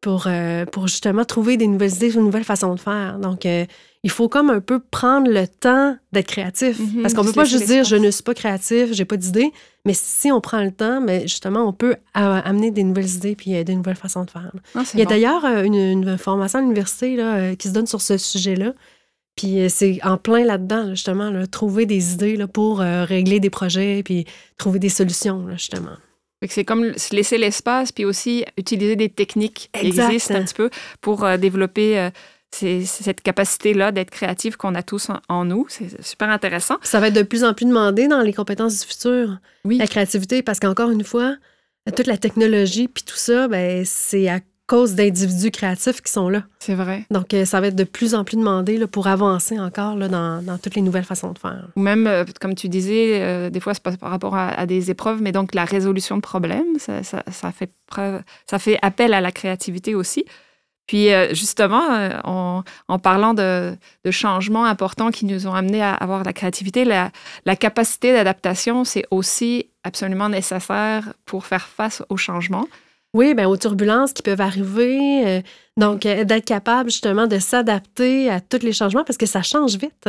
pour, 0.00 0.28
pour 0.72 0.88
justement 0.88 1.24
trouver 1.24 1.56
des 1.56 1.68
nouvelles 1.68 1.94
idées, 1.94 2.14
une 2.14 2.22
nouvelle 2.22 2.44
façon 2.44 2.74
de 2.74 2.80
faire. 2.80 3.18
Donc, 3.18 3.46
il 4.04 4.10
faut 4.10 4.28
comme 4.28 4.50
un 4.50 4.60
peu 4.60 4.78
prendre 4.78 5.30
le 5.30 5.48
temps 5.48 5.96
d'être 6.12 6.26
créatif. 6.26 6.78
Mhm, 6.78 7.00
parce 7.02 7.14
qu'on 7.14 7.22
ne 7.22 7.28
peut 7.28 7.32
pas 7.32 7.46
juste 7.46 7.66
dire 7.66 7.84
je 7.84 7.96
ne 7.96 8.10
suis 8.10 8.22
pas 8.22 8.34
créatif, 8.34 8.92
j'ai 8.92 9.06
pas 9.06 9.16
d'idée. 9.16 9.50
Mais 9.86 9.94
si 9.94 10.30
on 10.30 10.42
prend 10.42 10.62
le 10.62 10.72
temps, 10.72 11.00
mais 11.00 11.22
justement, 11.22 11.66
on 11.66 11.72
peut 11.72 11.96
amener 12.12 12.70
des 12.70 12.84
nouvelles 12.84 13.08
idées 13.08 13.34
puis 13.34 13.56
euh, 13.56 13.64
des 13.64 13.74
nouvelles 13.74 13.96
façons 13.96 14.24
de 14.24 14.30
faire. 14.30 14.52
Ah, 14.74 14.82
Il 14.92 15.00
y 15.00 15.02
a 15.02 15.06
d'ailleurs 15.06 15.46
euh, 15.46 15.62
une, 15.62 16.18
formation 16.18 16.58
à 16.58 16.62
l'université 16.62 17.16
euh, 17.18 17.54
qui 17.54 17.68
se 17.68 17.72
donne 17.72 17.86
sur 17.86 18.02
ce 18.02 18.18
sujet-là. 18.18 18.74
Puis 19.36 19.68
c'est 19.68 19.98
en 20.04 20.18
plein 20.18 20.44
là-dedans, 20.44 20.90
justement, 20.90 21.32
trouver 21.46 21.86
des 21.86 22.12
idées 22.12 22.36
là, 22.36 22.46
pour 22.46 22.78
régler 22.78 23.40
des 23.40 23.50
projets 23.50 24.02
puis 24.04 24.26
trouver 24.58 24.78
des 24.78 24.90
solutions, 24.90 25.48
justement. 25.50 25.96
C'est 26.46 26.64
comme 26.64 26.92
laisser 27.10 27.36
l'espace, 27.36 27.90
puis 27.90 28.04
aussi 28.04 28.44
utiliser 28.56 28.94
des 28.94 29.08
techniques 29.08 29.70
qui 29.72 29.86
existent 29.86 30.36
un 30.36 30.44
petit 30.44 30.54
peu 30.54 30.70
pour 31.00 31.26
développer 31.36 32.10
c'est 32.54 32.84
cette 32.84 33.20
capacité-là 33.20 33.92
d'être 33.92 34.10
créatif 34.10 34.56
qu'on 34.56 34.74
a 34.74 34.82
tous 34.82 35.08
en, 35.28 35.44
nous. 35.44 35.66
C'est 35.68 36.02
super 36.02 36.30
intéressant. 36.30 36.76
Ça 36.82 37.00
va 37.00 37.08
être 37.08 37.14
de 37.14 37.22
plus 37.22 37.44
en 37.44 37.54
plus 37.54 37.66
demandé 37.66 38.08
dans 38.08 38.20
les 38.20 38.32
compétences 38.32 38.80
du 38.80 38.86
futur. 38.86 39.38
Oui. 39.64 39.78
La 39.78 39.86
créativité, 39.86 40.42
parce 40.42 40.60
qu'encore 40.60 40.90
une 40.90 41.04
fois, 41.04 41.36
toute 41.96 42.06
la 42.06 42.16
technologie 42.16 42.88
puis 42.88 43.04
tout 43.04 43.16
ça, 43.16 43.48
ben, 43.48 43.84
c'est 43.84 44.28
à 44.28 44.40
cause 44.66 44.94
d'individus 44.94 45.50
créatifs 45.50 46.00
qui 46.00 46.10
sont 46.10 46.28
là. 46.30 46.44
C'est 46.58 46.74
vrai. 46.74 47.04
Donc, 47.10 47.34
euh, 47.34 47.44
ça 47.44 47.60
va 47.60 47.66
être 47.66 47.76
de 47.76 47.84
plus 47.84 48.14
en 48.14 48.24
plus 48.24 48.36
demandé 48.36 48.78
là, 48.78 48.86
pour 48.86 49.08
avancer 49.08 49.58
encore 49.58 49.94
là, 49.96 50.08
dans, 50.08 50.42
dans, 50.42 50.56
toutes 50.56 50.74
les 50.74 50.80
nouvelles 50.80 51.04
façons 51.04 51.32
de 51.32 51.38
faire. 51.38 51.68
Ou 51.76 51.80
même, 51.80 52.06
euh, 52.06 52.24
comme 52.40 52.54
tu 52.54 52.68
disais, 52.70 53.20
euh, 53.20 53.50
des 53.50 53.60
fois, 53.60 53.74
c'est 53.74 53.82
par 53.82 54.10
rapport 54.10 54.34
à, 54.34 54.64
des 54.64 54.90
épreuves, 54.90 55.20
mais 55.20 55.32
donc 55.32 55.54
la 55.54 55.66
résolution 55.66 56.16
de 56.16 56.22
problèmes, 56.22 56.78
ça, 56.78 57.02
ça, 57.02 57.22
ça, 57.30 57.52
fait 57.52 57.70
preuve, 57.86 58.22
ça 58.46 58.58
fait 58.58 58.78
appel 58.80 59.12
à 59.12 59.20
la 59.20 59.32
créativité 59.32 59.94
aussi. 59.94 60.24
Puis 60.86 61.08
justement, 61.30 61.82
en, 62.24 62.98
parlant 62.98 63.32
de, 63.32 63.76
changements 64.10 64.66
importants 64.66 65.10
qui 65.10 65.24
nous 65.24 65.46
ont 65.46 65.54
amenés 65.54 65.82
à 65.82 65.94
avoir 65.94 66.24
la 66.24 66.32
créativité, 66.32 66.84
la, 66.84 67.10
capacité 67.56 68.12
d'adaptation, 68.12 68.84
c'est 68.84 69.06
aussi 69.10 69.70
absolument 69.82 70.28
nécessaire 70.28 71.14
pour 71.24 71.46
faire 71.46 71.66
face 71.66 72.02
aux 72.08 72.16
changements. 72.16 72.66
Oui, 73.14 73.32
bien, 73.32 73.48
aux 73.48 73.56
turbulences 73.56 74.12
qui 74.12 74.22
peuvent 74.22 74.40
arriver. 74.40 75.26
Euh, 75.26 75.40
donc, 75.76 76.04
euh, 76.04 76.24
d'être 76.24 76.44
capable 76.44 76.90
justement 76.90 77.28
de 77.28 77.38
s'adapter 77.38 78.28
à 78.28 78.40
tous 78.40 78.62
les 78.62 78.72
changements 78.72 79.04
parce 79.04 79.16
que 79.16 79.26
ça 79.26 79.40
change 79.40 79.76
vite. 79.76 80.08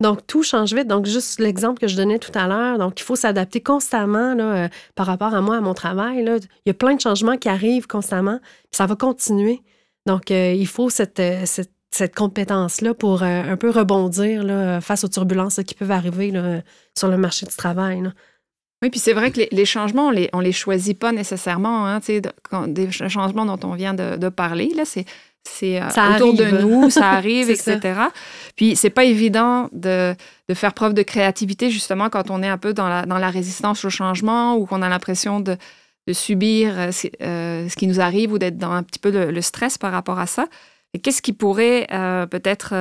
Donc, 0.00 0.24
tout 0.28 0.44
change 0.44 0.72
vite. 0.72 0.86
Donc, 0.86 1.06
juste 1.06 1.40
l'exemple 1.40 1.80
que 1.80 1.88
je 1.88 1.96
donnais 1.96 2.20
tout 2.20 2.30
à 2.38 2.46
l'heure. 2.46 2.78
Donc, 2.78 3.00
il 3.00 3.02
faut 3.02 3.16
s'adapter 3.16 3.60
constamment 3.60 4.34
là, 4.34 4.44
euh, 4.44 4.68
par 4.94 5.06
rapport 5.06 5.34
à 5.34 5.40
moi, 5.40 5.56
à 5.56 5.60
mon 5.60 5.74
travail. 5.74 6.22
Là. 6.22 6.36
Il 6.36 6.68
y 6.68 6.70
a 6.70 6.74
plein 6.74 6.94
de 6.94 7.00
changements 7.00 7.36
qui 7.36 7.48
arrivent 7.48 7.88
constamment. 7.88 8.38
ça 8.70 8.86
va 8.86 8.94
continuer. 8.94 9.60
Donc, 10.06 10.30
il 10.30 10.66
faut 10.66 10.90
cette, 10.90 11.22
cette, 11.44 12.14
compétence-là 12.14 12.94
pour 12.94 13.22
un 13.22 13.56
peu 13.56 13.70
rebondir 13.70 14.44
là, 14.44 14.80
face 14.80 15.04
aux 15.04 15.08
turbulences 15.08 15.60
qui 15.66 15.74
peuvent 15.74 15.90
arriver 15.90 16.32
sur 16.96 17.08
le 17.08 17.16
marché 17.16 17.46
du 17.46 17.56
travail. 17.56 18.02
Oui, 18.82 18.90
puis 18.90 19.00
c'est 19.00 19.14
vrai 19.14 19.30
que 19.30 19.40
les, 19.50 19.64
changements, 19.64 20.08
on 20.08 20.10
les, 20.10 20.28
les 20.42 20.52
choisit 20.52 20.98
pas 20.98 21.12
nécessairement. 21.12 21.86
Hein, 21.86 22.00
quand, 22.42 22.68
des 22.68 22.90
changements 22.90 23.46
dont 23.46 23.58
on 23.68 23.74
vient 23.74 23.94
de, 23.94 24.28
parler, 24.28 24.72
là, 24.74 24.84
c'est 24.84 25.04
c'est 25.48 25.80
euh, 25.80 26.16
autour 26.16 26.34
de 26.34 26.44
nous, 26.60 26.90
ça 26.90 27.10
arrive, 27.10 27.50
etc. 27.50 28.00
Puis 28.56 28.74
c'est 28.74 28.90
pas 28.90 29.04
évident 29.04 29.68
de, 29.72 30.14
faire 30.54 30.74
preuve 30.74 30.92
de 30.92 31.02
créativité 31.02 31.70
justement 31.70 32.10
quand 32.10 32.30
on 32.30 32.42
est 32.42 32.48
un 32.48 32.58
peu 32.58 32.74
dans 32.74 32.88
la, 32.88 33.06
dans 33.06 33.18
la 33.18 33.30
résistance 33.30 33.84
au 33.84 33.90
changement 33.90 34.56
ou 34.56 34.66
qu'on 34.66 34.82
a 34.82 34.88
l'impression 34.88 35.38
de, 35.38 35.56
subir 36.12 36.78
euh, 36.78 36.90
euh, 37.22 37.68
ce 37.68 37.76
qui 37.76 37.86
nous 37.86 38.00
arrive 38.00 38.32
ou 38.32 38.38
d'être 38.38 38.58
dans 38.58 38.72
un 38.72 38.82
petit 38.82 38.98
peu 38.98 39.10
le, 39.10 39.40
stress 39.40 39.78
par 39.78 39.92
rapport 39.92 40.18
à 40.18 40.26
ça. 40.26 40.46
Qu'est-ce 41.02 41.20
qui 41.20 41.34
pourrait 41.34 41.86
peut-être 42.30 42.74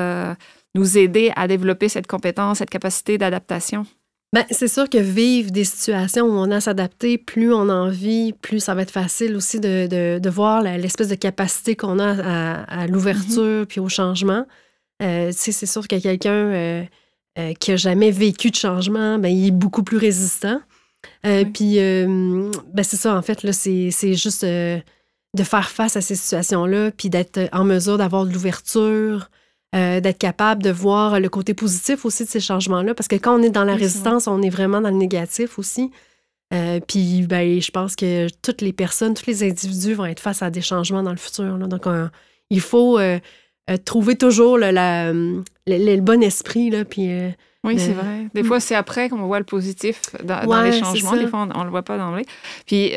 nous 0.74 0.98
aider 0.98 1.34
à 1.36 1.50
développer 1.50 1.90
cette 1.90 2.08
compétence, 2.08 2.60
cette 2.60 2.70
capacité 2.70 3.18
d'adaptation? 3.18 3.86
Ben, 4.32 4.46
c'est 4.52 4.68
sûr 4.68 4.90
que 4.90 4.98
vivre 4.98 5.52
des 5.52 5.64
situations 5.64 6.26
où 6.26 6.32
on 6.32 6.52
a 6.52 6.58
à 6.58 6.62
s'adapter, 6.62 7.18
plus 7.18 7.54
on 7.54 7.70
en 7.70 7.90
vit, 7.90 8.34
plus 8.34 8.60
ça 8.60 8.74
va 8.74 8.82
être 8.82 8.92
facile 8.92 9.36
aussi 9.36 9.60
de, 9.60 9.88
de, 10.18 10.30
voir 10.30 10.62
l'espèce 10.62 11.08
de 11.08 11.16
capacité 11.16 11.76
qu'on 11.76 12.00
a 12.00 12.64
à, 12.64 12.88
l'ouverture 12.88 13.64
mm-hmm. 13.64 13.66
puis 13.66 13.80
au 13.80 13.90
changement. 13.90 14.46
Euh, 15.02 15.32
c'est 15.34 15.66
sûr 15.66 15.88
que 15.88 16.00
quelqu'un 16.00 16.32
euh, 16.32 16.84
euh, 17.38 17.54
qui 17.54 17.72
a 17.72 17.76
jamais 17.76 18.12
vécu 18.12 18.50
de 18.50 18.56
changement, 18.56 19.18
ben, 19.20 19.30
il 19.30 19.48
est 19.48 19.52
beaucoup 19.52 19.84
plus 19.84 19.98
résistant. 19.98 20.60
Puis, 21.24 21.78
ben, 21.78 22.84
c'est 22.84 22.98
ça, 22.98 23.16
en 23.16 23.22
fait, 23.22 23.44
là, 23.44 23.54
c'est 23.54 24.14
juste 24.14 24.46
de 25.36 25.44
faire 25.44 25.70
face 25.70 25.98
à 25.98 26.02
ces 26.02 26.16
situations-là, 26.16 26.92
puis 26.92 27.10
d'être 27.10 27.50
en 27.52 27.66
mesure 27.66 27.98
d'avoir 27.98 28.26
de 28.26 28.32
l'ouverture, 28.32 29.30
euh, 29.76 30.00
d'être 30.00 30.18
capable 30.18 30.64
de 30.64 30.72
voir 30.72 31.20
le 31.20 31.28
côté 31.28 31.54
positif 31.54 32.06
aussi 32.06 32.24
de 32.24 32.30
ces 32.30 32.40
changements-là. 32.40 32.96
Parce 32.96 33.10
que 33.10 33.18
quand 33.18 33.38
on 33.38 33.44
est 33.44 33.50
dans 33.50 33.66
la 33.66 33.76
résistance, 33.76 34.28
on 34.28 34.42
est 34.42 34.50
vraiment 34.50 34.80
dans 34.80 34.90
le 34.90 34.96
négatif 34.96 35.60
aussi. 35.60 35.92
Euh, 36.54 36.80
puis, 36.80 37.26
ben, 37.28 37.62
je 37.62 37.72
pense 37.72 37.96
que 37.98 38.28
toutes 38.42 38.62
les 38.62 38.72
personnes, 38.72 39.14
tous 39.14 39.28
les 39.28 39.44
individus 39.44 39.94
vont 39.94 40.06
être 40.06 40.22
face 40.22 40.42
à 40.42 40.50
des 40.50 40.62
changements 40.62 41.04
dans 41.04 41.12
le 41.12 41.18
futur. 41.18 41.58
Donc, 41.58 41.86
il 42.50 42.62
faut 42.62 42.98
euh, 42.98 43.20
trouver 43.84 44.16
toujours 44.16 44.58
le, 44.58 45.44
le, 45.68 46.00
bon 46.00 46.24
esprit, 46.24 46.70
là, 46.70 46.86
puis 46.86 47.10
oui, 47.66 47.80
c'est 47.80 47.94
vrai. 47.94 48.28
Des 48.34 48.44
fois, 48.44 48.60
c'est 48.60 48.76
après 48.76 49.10
qu'on 49.10 49.18
voit 49.26 49.40
le 49.40 49.46
positif 49.46 50.02
dans, 50.24 50.62
les 50.62 50.72
changements. 50.72 51.16
Des 51.16 51.28
fois, 51.28 51.48
on 51.54 51.60
ne 51.60 51.64
le 51.64 51.70
voit 51.70 51.84
pas 51.84 51.98
dans 51.98 52.16
le. 52.16 52.24
Puis, 52.66 52.92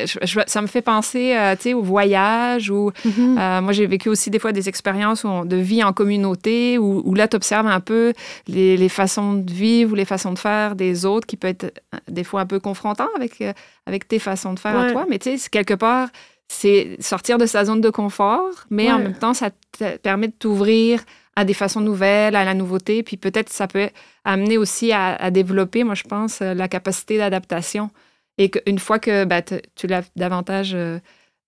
ça 0.46 0.62
me 0.62 0.66
fait 0.66 0.82
penser 0.82 1.34
euh, 1.36 1.74
au 1.74 1.82
voyage 1.82 2.70
ou 2.70 2.90
mm-hmm. 3.04 3.38
euh, 3.38 3.60
moi, 3.60 3.72
j'ai 3.72 3.86
vécu 3.86 4.08
aussi 4.08 4.30
des 4.30 4.38
fois 4.38 4.52
des 4.52 4.68
expériences 4.68 5.24
de 5.24 5.56
vie 5.56 5.82
en 5.82 5.92
communauté 5.92 6.78
où, 6.78 7.14
là, 7.14 7.28
tu 7.28 7.36
observes 7.36 7.66
un 7.66 7.80
peu 7.80 8.12
les, 8.46 8.88
façons 8.88 9.34
de 9.34 9.52
vivre 9.52 9.92
ou 9.92 9.94
les 9.94 10.04
façons 10.04 10.32
de 10.32 10.38
faire 10.38 10.74
des 10.74 11.04
autres 11.04 11.26
qui 11.26 11.36
peut 11.36 11.48
être 11.48 11.64
euh, 11.64 11.98
des 12.08 12.24
fois 12.24 12.40
un 12.40 12.46
peu 12.46 12.58
confrontant 12.58 13.08
avec, 13.16 13.42
avec 13.86 14.08
tes 14.08 14.18
façons 14.18 14.52
de 14.52 14.58
faire 14.58 14.78
à 14.78 14.90
toi. 14.92 15.06
Mais 15.08 15.18
tu 15.18 15.36
sais, 15.36 15.48
quelque 15.50 15.74
part, 15.74 16.08
c'est 16.48 16.96
sortir 17.00 17.38
de 17.38 17.46
sa 17.46 17.64
zone 17.64 17.80
de 17.80 17.90
confort, 17.90 18.50
mais 18.70 18.90
en 18.90 18.98
même 18.98 19.14
temps, 19.14 19.34
ça 19.34 19.50
te 19.50 19.96
permet 19.98 20.28
de 20.28 20.32
t'ouvrir 20.32 21.00
à 21.38 21.44
des 21.44 21.54
façons 21.54 21.80
nouvelles, 21.80 22.34
à 22.34 22.44
la 22.44 22.52
nouveauté, 22.52 23.04
puis 23.04 23.16
peut-être 23.16 23.48
ça 23.48 23.68
peut 23.68 23.90
amener 24.24 24.58
aussi 24.58 24.90
à, 24.92 25.30
développer, 25.30 25.84
moi 25.84 25.94
je 25.94 26.02
pense, 26.02 26.42
euh, 26.42 26.52
la 26.52 26.66
capacité 26.66 27.16
d'adaptation. 27.16 27.90
Et 28.38 28.50
qu'une 28.50 28.80
fois 28.80 28.98
que 28.98 29.24
ben, 29.24 29.40
tu 29.76 29.86
l'as 29.86 30.02
davantage, 30.16 30.74
euh, 30.74 30.98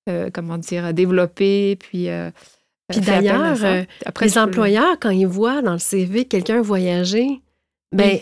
euh, 0.09 0.31
comment 0.33 0.59
dire, 0.59 0.95
développé, 0.95 1.77
puis... 1.81 2.09
puis 2.89 3.01
d'ailleurs, 3.01 3.57
les 4.21 4.39
employeurs, 4.39 4.97
quand 5.01 5.11
ils 5.11 5.27
voient 5.27 5.61
dans 5.61 5.73
le 5.73 5.79
CV 5.79 6.25
quelqu'un 6.25 6.63
voyager, 6.63 7.43
ben, 7.91 8.17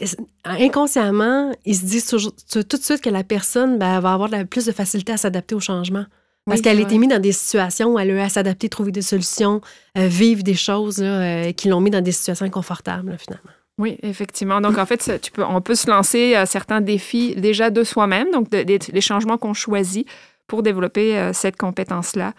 inconsciemment, 0.45 1.53
ils 1.67 1.77
se 1.77 1.85
disent 1.85 2.07
tout 2.07 2.77
de 2.79 2.83
suite 2.83 3.03
que 3.03 3.11
la 3.11 3.25
personne 3.25 3.79
ben, 3.79 4.01
va 4.01 4.15
avoir 4.15 4.31
plus 4.47 4.65
de 4.65 4.73
facilité 4.73 5.13
à 5.13 5.19
s'adapter 5.19 5.55
au 5.55 5.61
changement. 5.61 6.07
Parce 6.49 6.61
qu'elle 6.61 6.79
a 6.79 6.83
été 6.83 6.99
mise 6.99 7.11
dans 7.11 7.21
des 7.21 7.33
situations 7.33 7.95
où 7.95 7.99
elle 7.99 8.11
a 8.11 8.15
eu 8.15 8.19
à 8.19 8.29
s'adapter, 8.29 8.69
trouver 8.69 8.93
des 8.93 9.03
solutions, 9.03 9.61
euh, 9.97 10.07
vivre 10.07 10.43
des 10.43 10.55
choses 10.55 11.01
euh, 11.03 11.53
qui 11.53 11.69
l'ont 11.69 11.81
mis 11.81 11.91
dans 11.91 12.03
des 12.03 12.13
situations 12.13 12.47
inconfortables, 12.47 13.17
finalement. 13.19 13.51
Oui, 13.79 13.97
effectivement. 14.03 14.61
Donc, 14.61 14.79
en 14.79 14.87
fait, 14.87 15.21
tu 15.21 15.31
peux, 15.31 15.45
on 15.45 15.61
peut 15.61 15.75
se 15.75 15.89
lancer 15.89 16.35
euh, 16.35 16.47
certains 16.47 16.81
défis 16.81 17.37
déjà 17.37 17.71
de 17.71 17.85
soi-même, 17.85 18.31
donc 18.33 18.49
les 18.51 19.01
changements 19.01 19.39
qu'on 19.39 19.55
choisit 19.55 20.07
pour 20.47 20.63
développer 20.63 21.31
cette 21.35 21.57
compétence-là. 21.57 22.33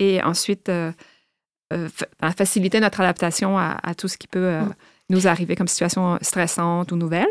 Et 0.00 0.20
ensuite, 0.22 0.70
faciliter 2.36 2.80
notre 2.80 3.00
adaptation 3.00 3.56
à, 3.56 3.94
tout 3.96 4.08
ce 4.08 4.18
qui 4.18 4.26
peut 4.26 4.58
mm. 4.58 4.74
nous 5.10 5.28
arriver 5.28 5.54
comme 5.54 5.68
situation 5.68 6.18
stressante 6.20 6.90
ou 6.90 6.96
nouvelle. 6.96 7.28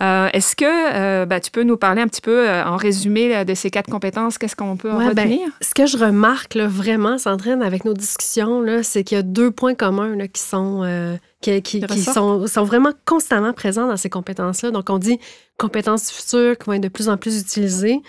Euh, 0.00 0.28
est-ce 0.32 0.56
que 0.56 0.64
euh, 0.64 1.26
ben, 1.26 1.40
tu 1.40 1.50
peux 1.50 1.62
nous 1.62 1.76
parler 1.76 2.02
un 2.02 2.08
petit 2.08 2.20
peu 2.20 2.48
euh, 2.48 2.64
en 2.64 2.76
résumé 2.76 3.44
de 3.44 3.54
ces 3.54 3.70
quatre 3.70 3.90
compétences? 3.90 4.38
Qu'est-ce 4.38 4.56
qu'on 4.56 4.76
peut 4.76 4.90
en 4.90 4.98
ben, 4.98 5.10
retenir? 5.10 5.48
ce 5.60 5.74
que 5.74 5.86
je 5.86 5.96
remarque 5.98 6.56
vraiment, 6.56 7.18
Sandrine, 7.18 7.62
avec 7.62 7.84
nos 7.84 7.94
discussions, 7.94 8.64
c'est 8.82 9.04
qu'il 9.04 9.16
y 9.16 9.18
a 9.18 9.22
deux 9.22 9.50
points 9.50 9.74
communs 9.74 10.16
qui 10.28 10.40
sont 10.40 11.18
qui, 11.40 11.82
sont, 12.00 12.46
sont, 12.46 12.64
vraiment 12.64 12.92
constamment 13.04 13.52
présents 13.52 13.88
dans 13.88 13.96
ces 13.96 14.08
compétences-là. 14.08 14.70
Donc, 14.70 14.90
on 14.90 14.98
dit 14.98 15.18
compétences 15.58 16.10
futures 16.10 16.56
qui 16.56 16.66
vont 16.66 16.74
être 16.74 16.82
de 16.82 16.88
plus 16.88 17.08
en 17.08 17.16
plus 17.16 17.40
utilisées. 17.40 18.00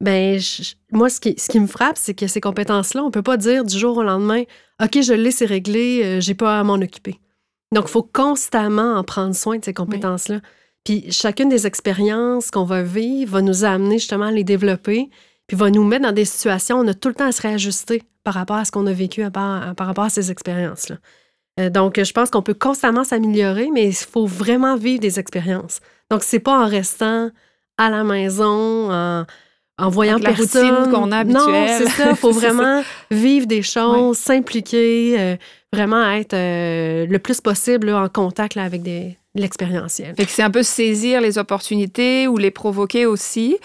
Ben, 0.00 0.38
moi, 0.90 1.08
ce 1.08 1.20
qui, 1.20 1.34
ce 1.38 1.48
qui 1.48 1.60
me 1.60 1.66
frappe, 1.66 1.96
c'est 1.96 2.12
que 2.12 2.26
ces 2.26 2.40
compétences-là, 2.40 3.02
on 3.02 3.06
ne 3.06 3.10
peut 3.10 3.22
pas 3.22 3.38
dire 3.38 3.64
du 3.64 3.78
jour 3.78 3.96
au 3.96 4.02
lendemain, 4.02 4.42
OK, 4.82 5.00
je 5.00 5.14
l'ai, 5.14 5.30
c'est 5.30 5.46
réglé, 5.46 6.20
j'ai 6.20 6.34
pas 6.34 6.60
à 6.60 6.64
m'en 6.64 6.74
occuper. 6.74 7.18
Donc, 7.72 7.84
il 7.86 7.90
faut 7.90 8.02
constamment 8.02 8.96
en 8.96 9.04
prendre 9.04 9.34
soin 9.34 9.58
de 9.58 9.64
ces 9.64 9.72
compétences-là. 9.72 10.40
Puis 10.84 11.10
chacune 11.12 11.48
des 11.48 11.66
expériences 11.66 12.50
qu'on 12.50 12.64
va 12.64 12.82
vivre 12.82 13.32
va 13.32 13.42
nous 13.42 13.64
amener 13.64 13.98
justement 13.98 14.26
à 14.26 14.30
les 14.30 14.44
développer, 14.44 15.10
puis 15.46 15.56
va 15.56 15.70
nous 15.70 15.84
mettre 15.84 16.04
dans 16.04 16.12
des 16.12 16.24
situations 16.24 16.78
où 16.78 16.84
on 16.84 16.88
a 16.88 16.94
tout 16.94 17.08
le 17.08 17.14
temps 17.14 17.26
à 17.26 17.32
se 17.32 17.42
réajuster 17.42 18.02
par 18.24 18.34
rapport 18.34 18.56
à 18.56 18.64
ce 18.64 18.72
qu'on 18.72 18.86
a 18.86 18.92
vécu 18.92 19.28
par, 19.30 19.74
rapport 19.78 20.04
à 20.04 20.10
ces 20.10 20.30
expériences-là. 20.30 20.96
Euh, 21.60 21.70
donc, 21.70 22.02
je 22.02 22.12
pense 22.12 22.30
qu'on 22.30 22.42
peut 22.42 22.54
constamment 22.54 23.04
s'améliorer, 23.04 23.68
mais 23.72 23.88
il 23.88 23.94
faut 23.94 24.26
vraiment 24.26 24.76
vivre 24.76 25.00
des 25.00 25.18
expériences. 25.18 25.80
Donc, 26.10 26.22
c'est 26.22 26.38
pas 26.38 26.64
en 26.64 26.66
restant 26.66 27.30
à 27.76 27.90
la 27.90 28.04
maison, 28.04 28.90
en, 28.90 29.26
en 29.78 29.88
voyant 29.90 30.14
Avec 30.14 30.36
personne. 30.36 30.68
La 30.68 30.78
routine 30.78 30.92
qu'on 30.92 31.12
a 31.12 31.18
habituelle. 31.18 31.44
Non, 31.44 31.66
c'est 31.78 31.88
ça. 31.88 32.10
Il 32.10 32.16
faut 32.16 32.32
vraiment 32.32 32.82
vivre 33.10 33.46
des 33.46 33.62
choses, 33.62 34.16
s'impliquer, 34.16 35.20
euh, 35.20 35.36
vraiment 35.72 36.10
être 36.12 36.34
euh, 36.34 37.06
le 37.06 37.18
plus 37.18 37.40
possible 37.40 37.90
en 37.90 38.08
contact 38.08 38.56
avec 38.56 38.82
des, 38.82 39.18
l'expérientiel. 39.34 40.14
c'est 40.28 40.42
un 40.42 40.50
peu 40.50 40.62
saisir 40.62 41.20
les 41.20 41.38
opportunités 41.38 42.26
ou 42.26 42.36
les 42.36 42.50
provoquer 42.50 43.06
aussi. 43.06 43.58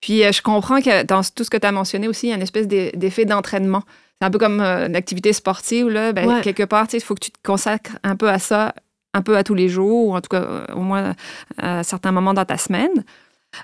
Puis 0.00 0.24
euh, 0.24 0.32
je 0.32 0.42
comprends 0.42 0.80
que 0.80 1.02
dans 1.02 1.22
tout 1.22 1.44
ce 1.44 1.50
que 1.50 1.56
tu 1.56 1.66
as 1.66 1.72
mentionné 1.72 2.08
aussi, 2.08 2.26
il 2.26 2.30
y 2.30 2.32
a 2.32 2.36
une 2.36 2.42
espèce 2.42 2.66
d'effet 2.66 3.24
d'entraînement. 3.24 3.82
C'est 4.20 4.26
un 4.26 4.30
peu 4.30 4.38
comme 4.38 4.60
euh, 4.60 4.86
une 4.86 4.96
activité 4.96 5.32
sportive, 5.32 5.88
là. 5.88 6.12
Ben, 6.12 6.40
quelque 6.40 6.62
part, 6.62 6.86
il 6.92 7.00
faut 7.00 7.14
que 7.14 7.20
tu 7.20 7.30
te 7.30 7.38
consacres 7.42 7.92
un 8.02 8.16
peu 8.16 8.28
à 8.28 8.38
ça, 8.38 8.74
un 9.14 9.22
peu 9.22 9.36
à 9.36 9.44
tous 9.44 9.54
les 9.54 9.68
jours, 9.68 10.08
ou 10.08 10.14
en 10.14 10.20
tout 10.20 10.28
cas 10.28 10.42
euh, 10.42 10.66
au 10.74 10.80
moins 10.80 11.14
à 11.58 11.82
certains 11.82 12.12
moments 12.12 12.34
dans 12.34 12.44
ta 12.44 12.56
semaine. 12.56 13.04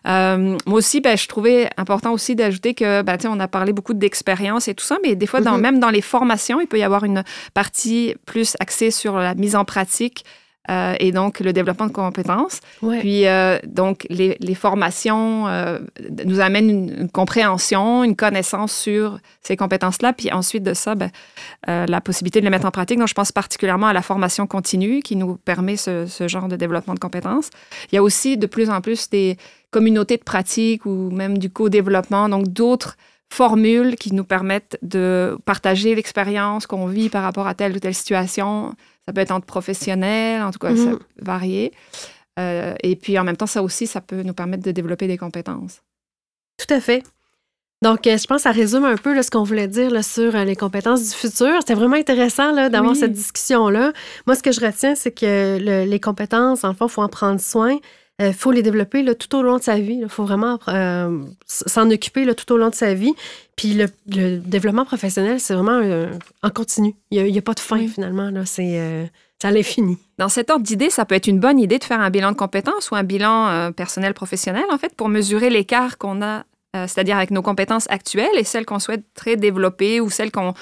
moi 0.04 0.78
aussi, 0.78 1.00
ben, 1.00 1.16
je 1.16 1.26
trouvais 1.26 1.70
important 1.78 2.12
aussi 2.12 2.34
d'ajouter 2.34 2.74
que, 2.74 3.00
ben, 3.00 3.16
on 3.24 3.40
a 3.40 3.48
parlé 3.48 3.72
beaucoup 3.72 3.94
d'expérience 3.94 4.68
et 4.68 4.74
tout 4.74 4.84
ça, 4.84 4.98
mais 5.02 5.14
des 5.14 5.26
fois, 5.26 5.40
dans, 5.40 5.56
mm-hmm. 5.56 5.60
même 5.60 5.80
dans 5.80 5.90
les 5.90 6.02
formations, 6.02 6.60
il 6.60 6.66
peut 6.66 6.78
y 6.78 6.82
avoir 6.82 7.04
une 7.04 7.24
partie 7.54 8.14
plus 8.26 8.56
axée 8.60 8.90
sur 8.90 9.16
la 9.16 9.34
mise 9.34 9.56
en 9.56 9.64
pratique 9.64 10.24
euh, 10.70 10.94
et 10.98 11.12
donc 11.12 11.40
le 11.40 11.52
développement 11.52 11.86
de 11.86 11.92
compétences. 11.92 12.60
Puis 13.00 13.26
euh, 13.26 13.58
donc 13.66 14.06
les, 14.10 14.36
les 14.40 14.54
formations 14.54 15.46
euh, 15.48 15.78
nous 16.24 16.40
amènent 16.40 16.70
une, 16.70 17.10
compréhension, 17.10 18.04
une 18.04 18.16
connaissance 18.16 18.72
sur 18.72 19.18
ces 19.42 19.56
compétences-là. 19.56 20.12
Puis 20.12 20.32
ensuite 20.32 20.62
de 20.62 20.74
ça, 20.74 20.94
ben, 20.94 21.10
la 21.66 22.00
possibilité 22.00 22.40
de 22.40 22.44
les 22.44 22.50
mettre 22.50 22.66
en 22.66 22.70
pratique. 22.70 22.98
Donc 22.98 23.08
je 23.08 23.14
pense 23.14 23.32
particulièrement 23.32 23.88
à 23.88 23.92
la 23.92 24.02
formation 24.02 24.46
continue 24.46 25.02
qui 25.02 25.16
nous 25.16 25.36
permet 25.36 25.76
ce, 25.76 26.06
ce 26.06 26.28
genre 26.28 26.48
de 26.48 26.56
développement 26.56 26.94
de 26.94 27.00
compétences. 27.00 27.50
Il 27.92 27.94
y 27.94 27.98
a 27.98 28.02
aussi 28.02 28.36
de 28.36 28.46
plus 28.46 28.70
en 28.70 28.80
plus 28.80 29.08
des 29.10 29.36
communautés 29.70 30.16
de 30.16 30.22
pratique 30.22 30.86
ou 30.86 31.10
même 31.10 31.38
du 31.38 31.50
co-développement, 31.50 32.28
donc 32.28 32.48
d'autres 32.48 32.96
formules 33.28 33.96
qui 33.96 34.14
nous 34.14 34.24
permettent 34.24 34.78
de 34.82 35.36
partager 35.44 35.94
l'expérience 35.94 36.66
qu'on 36.66 36.86
vit 36.86 37.08
par 37.08 37.22
rapport 37.22 37.46
à 37.46 37.54
telle 37.54 37.76
ou 37.76 37.78
telle 37.78 37.94
situation. 37.94 38.74
Ça 39.06 39.12
peut 39.12 39.20
être 39.20 39.30
entre 39.30 39.46
professionnels, 39.46 40.42
en 40.42 40.50
tout 40.50 40.58
cas, 40.58 40.74
ça 40.74 40.82
Mhm. 40.82 40.98
peut 40.98 41.04
varier. 41.22 41.72
Euh, 42.38 42.74
et 42.82 42.96
puis 42.96 43.18
en 43.18 43.24
même 43.24 43.36
temps, 43.36 43.46
ça 43.46 43.62
aussi, 43.62 43.86
ça 43.86 44.00
peut 44.00 44.22
nous 44.22 44.34
permettre 44.34 44.62
de 44.64 44.70
développer 44.72 45.06
des 45.06 45.16
compétences. 45.16 45.80
Tout 46.58 46.72
à 46.74 46.80
fait. 46.80 47.02
Donc, 47.82 48.06
euh, 48.06 48.16
je 48.16 48.26
pense 48.26 48.38
que 48.38 48.42
ça 48.44 48.50
résume 48.52 48.84
un 48.84 48.96
peu 48.96 49.14
là, 49.14 49.22
ce 49.22 49.30
qu'on 49.30 49.42
voulait 49.42 49.68
dire 49.68 49.90
là, 49.90 50.02
sur 50.02 50.34
euh, 50.34 50.44
les 50.44 50.56
compétences 50.56 51.02
du 51.02 51.14
futur. 51.14 51.52
C'était 51.60 51.74
vraiment 51.74 51.96
intéressant 51.96 52.52
d'avoir 52.54 52.92
Oui. 52.92 52.98
cette 52.98 53.12
discussion-là. 53.12 53.92
Moi, 54.26 54.34
ce 54.34 54.42
que 54.42 54.50
je 54.50 54.60
retiens, 54.60 54.94
c'est 54.94 55.12
que 55.12 55.58
le- 55.60 55.84
les 55.88 56.00
compétences, 56.00 56.64
en 56.64 56.72
fond, 56.74 56.86
il 56.86 56.90
faut 56.90 57.02
en 57.02 57.08
prendre 57.08 57.38
soin. 57.40 57.76
Il 58.18 58.32
faut 58.32 58.50
les 58.50 58.62
développer 58.62 59.02
là, 59.02 59.14
tout 59.14 59.36
au 59.36 59.42
long 59.42 59.58
de 59.58 59.62
sa 59.62 59.78
vie. 59.78 59.98
Il 60.02 60.08
faut 60.08 60.24
vraiment 60.24 60.58
euh, 60.68 61.22
s'en 61.46 61.90
occuper 61.90 62.24
là, 62.24 62.34
tout 62.34 62.50
au 62.52 62.56
long 62.56 62.70
de 62.70 62.74
sa 62.74 62.94
vie. 62.94 63.12
Puis 63.56 63.74
le, 63.74 63.86
le 64.08 64.38
développement 64.38 64.86
professionnel, 64.86 65.38
c'est 65.38 65.52
vraiment 65.54 65.80
euh, 65.82 66.08
en 66.42 66.48
continu. 66.50 66.94
Il 67.10 67.22
n'y 67.24 67.38
a, 67.38 67.42
pas 67.42 67.52
de 67.54 67.60
fin, 67.60 67.76
Oui. 67.78 67.88
finalement. 67.88 68.30
Là. 68.30 68.46
C'est 68.46 68.78
euh, 68.80 69.04
à 69.42 69.50
l'infini. 69.50 69.98
Dans 70.18 70.30
cet 70.30 70.48
ordre 70.50 70.64
d'idée, 70.64 70.88
ça 70.88 71.04
peut 71.04 71.14
être 71.14 71.26
une 71.26 71.40
bonne 71.40 71.58
idée 71.58 71.78
de 71.78 71.84
faire 71.84 72.00
un 72.00 72.08
bilan 72.08 72.32
de 72.32 72.36
compétences 72.36 72.90
ou 72.90 72.96
un 72.96 73.02
bilan 73.02 73.48
euh, 73.48 73.70
personnel 73.70 74.14
professionnel, 74.14 74.64
en 74.70 74.78
fait, 74.78 74.94
pour 74.94 75.10
mesurer 75.10 75.50
l'écart 75.50 75.98
qu'on 75.98 76.22
a, 76.22 76.44
euh, 76.76 76.86
c'est-à-dire 76.86 77.16
avec 77.16 77.30
nos 77.30 77.42
compétences 77.42 77.86
actuelles 77.90 78.36
et 78.36 78.44
celles 78.44 78.66
qu'on 78.66 78.78
souhaiterait 78.78 79.36
développer 79.36 80.00
ou 80.00 80.10
celles 80.10 80.30
qu'on 80.30 80.54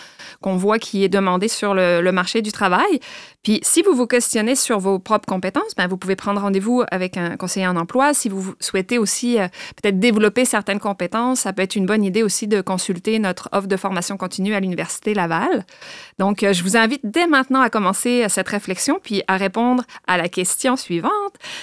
voit 0.57 0.79
qui 0.79 1.05
est 1.05 1.09
demandée 1.09 1.49
sur 1.49 1.75
le, 1.75 2.15
marché 2.15 2.43
du 2.43 2.53
travail. 2.53 3.01
Puis, 3.43 3.61
si 3.63 3.83
vous 3.83 3.93
vous 3.93 4.07
questionnez 4.07 4.55
sur 4.55 4.79
vos 4.79 4.99
propres 4.99 5.27
compétences, 5.27 5.75
ben, 5.77 5.89
vous 5.89 5.97
pouvez 5.97 6.17
prendre 6.17 6.41
rendez-vous 6.41 6.83
avec 6.91 7.17
un 7.17 7.37
conseiller 7.37 7.67
en 7.67 7.77
emploi. 7.77 8.15
Si 8.15 8.29
vous 8.29 8.55
souhaitez 8.61 8.99
aussi 8.99 9.39
euh, 9.39 9.49
peut-être 9.83 9.99
développer 9.99 10.45
certaines 10.45 10.79
compétences, 10.79 11.41
ça 11.41 11.53
peut 11.53 11.63
être 11.63 11.75
une 11.77 11.87
bonne 11.87 12.05
idée 12.05 12.23
aussi 12.23 12.47
de 12.47 12.61
consulter 12.61 13.19
notre 13.19 13.49
offre 13.53 13.67
de 13.67 13.77
formation 13.77 14.17
continue 14.17 14.55
à 14.55 14.61
l'Université 14.61 15.13
Laval. 15.13 15.67
Donc, 16.19 16.43
euh, 16.43 16.53
je 16.53 16.63
vous 16.63 16.77
invite 16.77 17.01
dès 17.05 17.27
maintenant 17.27 17.61
à 17.61 17.69
commencer 17.69 18.27
cette 18.29 18.49
réflexion 18.49 19.01
puis 19.03 19.23
à 19.27 19.37
répondre 19.37 19.83
à 20.07 20.17
la 20.17 20.29
question 20.29 20.77
suivante. 20.77 21.11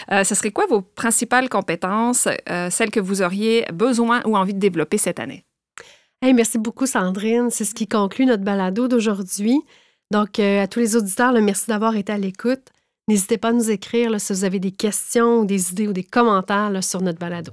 Ce 0.10 0.36
serait 0.36 0.52
quoi 0.52 0.66
vos 0.68 0.82
principales 0.82 1.50
compétences, 1.50 2.28
celles 2.70 2.92
que 2.92 3.00
vous 3.00 3.22
auriez 3.22 3.66
besoin 3.72 4.22
ou 4.26 4.38
envie 4.42 4.54
de 4.54 4.60
développer 4.60 4.98
cette 4.98 5.20
année? 5.20 5.46
Merci 6.24 6.60
beaucoup, 6.60 6.86
Sandrine. 6.86 7.50
C'est 7.50 7.66
ce 7.66 7.74
qui 7.74 7.88
conclut 7.88 8.26
notre 8.26 8.44
balado 8.44 8.88
d'aujourd'hui. 8.88 9.60
Donc, 10.12 10.40
euh, 10.40 10.62
à 10.62 10.68
tous 10.68 10.80
les 10.80 10.96
auditeurs, 10.96 11.32
là, 11.32 11.42
merci 11.42 11.68
d'avoir 11.68 11.96
été 11.96 12.12
à 12.12 12.18
l'écoute. 12.18 12.70
N'hésitez 13.08 13.38
pas 13.38 13.50
à 13.50 13.54
nous 13.54 13.72
écrire 13.72 14.20
si 14.22 14.34
vous 14.34 14.44
avez 14.44 14.60
des 14.60 14.72
questions 14.72 15.40
ou 15.40 15.46
des 15.46 15.72
idées 15.72 15.88
ou 15.88 15.94
des 15.94 16.04
commentaires 16.04 16.84
sur 16.84 17.02
notre 17.02 17.18
balado. 17.18 17.52